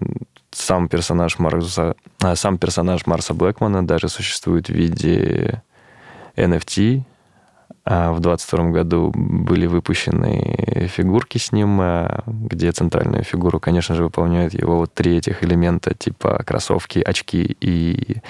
сам 0.52 0.88
персонаж 0.88 1.40
Марса, 1.40 1.96
а, 2.22 2.36
сам 2.36 2.58
персонаж 2.58 3.06
Марса 3.06 3.34
Блэкмана 3.34 3.86
даже 3.86 4.10
существует 4.10 4.68
в 4.68 4.74
виде 4.74 5.62
NFT. 6.36 7.04
А 7.86 8.14
в 8.14 8.22
22 8.22 8.70
году 8.70 9.12
были 9.14 9.66
выпущены 9.66 10.88
фигурки 10.88 11.38
с 11.38 11.52
ним, 11.52 11.82
где 12.26 12.72
центральную 12.72 13.26
фигуру, 13.26 13.60
конечно 13.60 13.94
же, 13.94 14.04
выполняют 14.04 14.54
его 14.54 14.78
вот 14.78 14.94
три 14.94 15.18
этих 15.18 15.44
элемента, 15.44 15.94
типа 15.94 16.44
кроссовки, 16.46 17.00
очки 17.00 17.58
и 17.60 18.22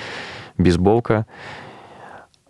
бейсболка. 0.57 1.27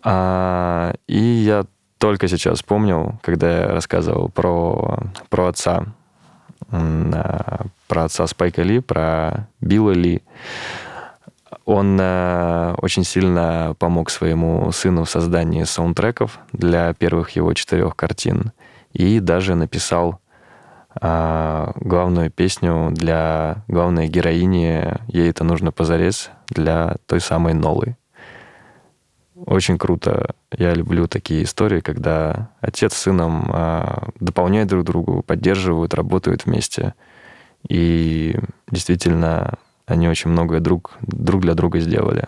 А, 0.04 0.92
и 1.06 1.18
я 1.18 1.64
только 1.98 2.28
сейчас 2.28 2.58
вспомнил, 2.58 3.18
когда 3.22 3.60
я 3.60 3.68
рассказывал 3.68 4.28
про, 4.28 4.98
про 5.30 5.48
отца, 5.48 5.86
про 6.68 8.04
отца 8.04 8.26
Спайка 8.26 8.62
Ли, 8.62 8.80
про 8.80 9.48
Билла 9.60 9.92
Ли. 9.92 10.22
Он 11.64 11.98
э, 11.98 12.74
очень 12.78 13.04
сильно 13.04 13.74
помог 13.78 14.10
своему 14.10 14.70
сыну 14.72 15.04
в 15.04 15.10
создании 15.10 15.64
саундтреков 15.64 16.38
для 16.52 16.92
первых 16.92 17.30
его 17.30 17.54
четырех 17.54 17.96
картин 17.96 18.52
и 18.92 19.18
даже 19.20 19.54
написал 19.54 20.20
э, 21.00 21.72
главную 21.76 22.30
песню 22.30 22.90
для 22.90 23.64
главной 23.68 24.08
героини 24.08 24.98
«Ей 25.08 25.30
это 25.30 25.44
нужно 25.44 25.72
позарез» 25.72 26.30
для 26.48 26.96
той 27.06 27.20
самой 27.20 27.54
Нолы. 27.54 27.96
Очень 29.46 29.76
круто. 29.76 30.34
Я 30.56 30.72
люблю 30.72 31.06
такие 31.06 31.44
истории, 31.44 31.80
когда 31.80 32.50
отец 32.60 32.94
с 32.94 33.02
сыном 33.02 33.50
а, 33.52 34.08
дополняют 34.18 34.70
друг 34.70 34.84
другу, 34.84 35.22
поддерживают, 35.22 35.92
работают 35.92 36.46
вместе. 36.46 36.94
И 37.68 38.38
действительно, 38.70 39.54
они 39.86 40.08
очень 40.08 40.30
многое 40.30 40.60
друг, 40.60 40.92
друг 41.02 41.42
для 41.42 41.54
друга 41.54 41.80
сделали. 41.80 42.26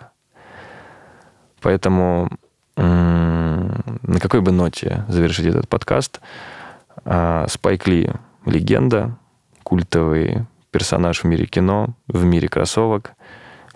Поэтому 1.61 2.29
на 2.75 4.19
какой 4.21 4.41
бы 4.41 4.51
ноте 4.51 5.03
завершить 5.07 5.47
этот 5.47 5.67
подкаст? 5.67 6.21
А, 7.03 7.47
Спайк 7.47 7.87
Ли— 7.87 8.11
легенда, 8.45 9.17
культовый 9.63 10.45
персонаж 10.69 11.23
в 11.23 11.23
мире 11.23 11.47
кино, 11.47 11.95
в 12.07 12.23
мире 12.23 12.47
кроссовок— 12.47 13.13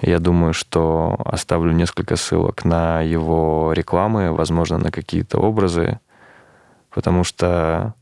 я 0.01 0.19
думаю, 0.19 0.53
что 0.53 1.15
оставлю 1.25 1.71
несколько 1.73 2.15
ссылок 2.15 2.65
на 2.65 3.01
его 3.01 3.71
рекламы, 3.73 4.31
возможно, 4.31 4.77
на 4.77 4.91
какие-то 4.91 5.37
образы, 5.37 5.99
потому 6.89 7.23
что 7.23 7.93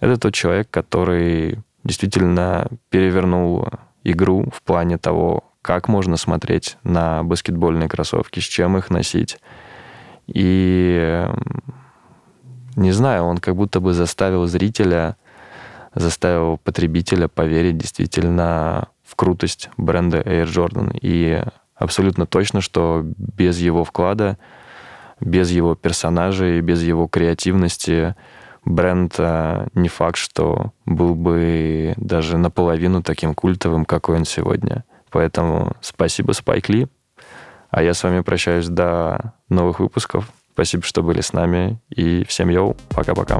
это 0.00 0.18
тот 0.18 0.34
человек, 0.34 0.68
который 0.70 1.58
действительно 1.82 2.68
перевернул 2.90 3.68
игру 4.04 4.50
в 4.52 4.62
плане 4.62 4.98
того, 4.98 5.44
как 5.62 5.88
можно 5.88 6.16
смотреть 6.16 6.76
на 6.84 7.22
баскетбольные 7.24 7.88
кроссовки, 7.88 8.40
с 8.40 8.44
чем 8.44 8.76
их 8.76 8.90
носить. 8.90 9.40
И 10.26 11.26
не 12.76 12.92
знаю, 12.92 13.24
он 13.24 13.38
как 13.38 13.56
будто 13.56 13.80
бы 13.80 13.94
заставил 13.94 14.46
зрителя, 14.46 15.16
заставил 15.94 16.58
потребителя 16.58 17.28
поверить 17.28 17.78
действительно 17.78 18.88
в 19.06 19.14
крутость 19.16 19.70
бренда 19.76 20.20
Air 20.20 20.46
Jordan. 20.46 20.98
И 21.00 21.42
абсолютно 21.74 22.26
точно, 22.26 22.60
что 22.60 23.02
без 23.04 23.58
его 23.58 23.84
вклада, 23.84 24.38
без 25.20 25.50
его 25.50 25.74
персонажей, 25.74 26.60
без 26.60 26.82
его 26.82 27.06
креативности 27.06 28.14
бренд 28.64 29.14
а, 29.18 29.68
не 29.74 29.88
факт, 29.88 30.16
что 30.16 30.72
был 30.84 31.14
бы 31.14 31.94
даже 31.96 32.36
наполовину 32.36 33.02
таким 33.02 33.34
культовым, 33.34 33.84
какой 33.84 34.16
он 34.16 34.24
сегодня. 34.24 34.84
Поэтому 35.10 35.72
спасибо, 35.80 36.32
Спайк 36.32 36.68
Ли. 36.68 36.88
А 37.70 37.82
я 37.82 37.94
с 37.94 38.02
вами 38.02 38.20
прощаюсь 38.20 38.68
до 38.68 39.34
новых 39.48 39.80
выпусков. 39.80 40.30
Спасибо, 40.52 40.82
что 40.82 41.02
были 41.02 41.20
с 41.20 41.32
нами. 41.32 41.78
И 41.90 42.24
всем 42.24 42.48
йоу. 42.48 42.76
Пока-пока. 42.90 43.38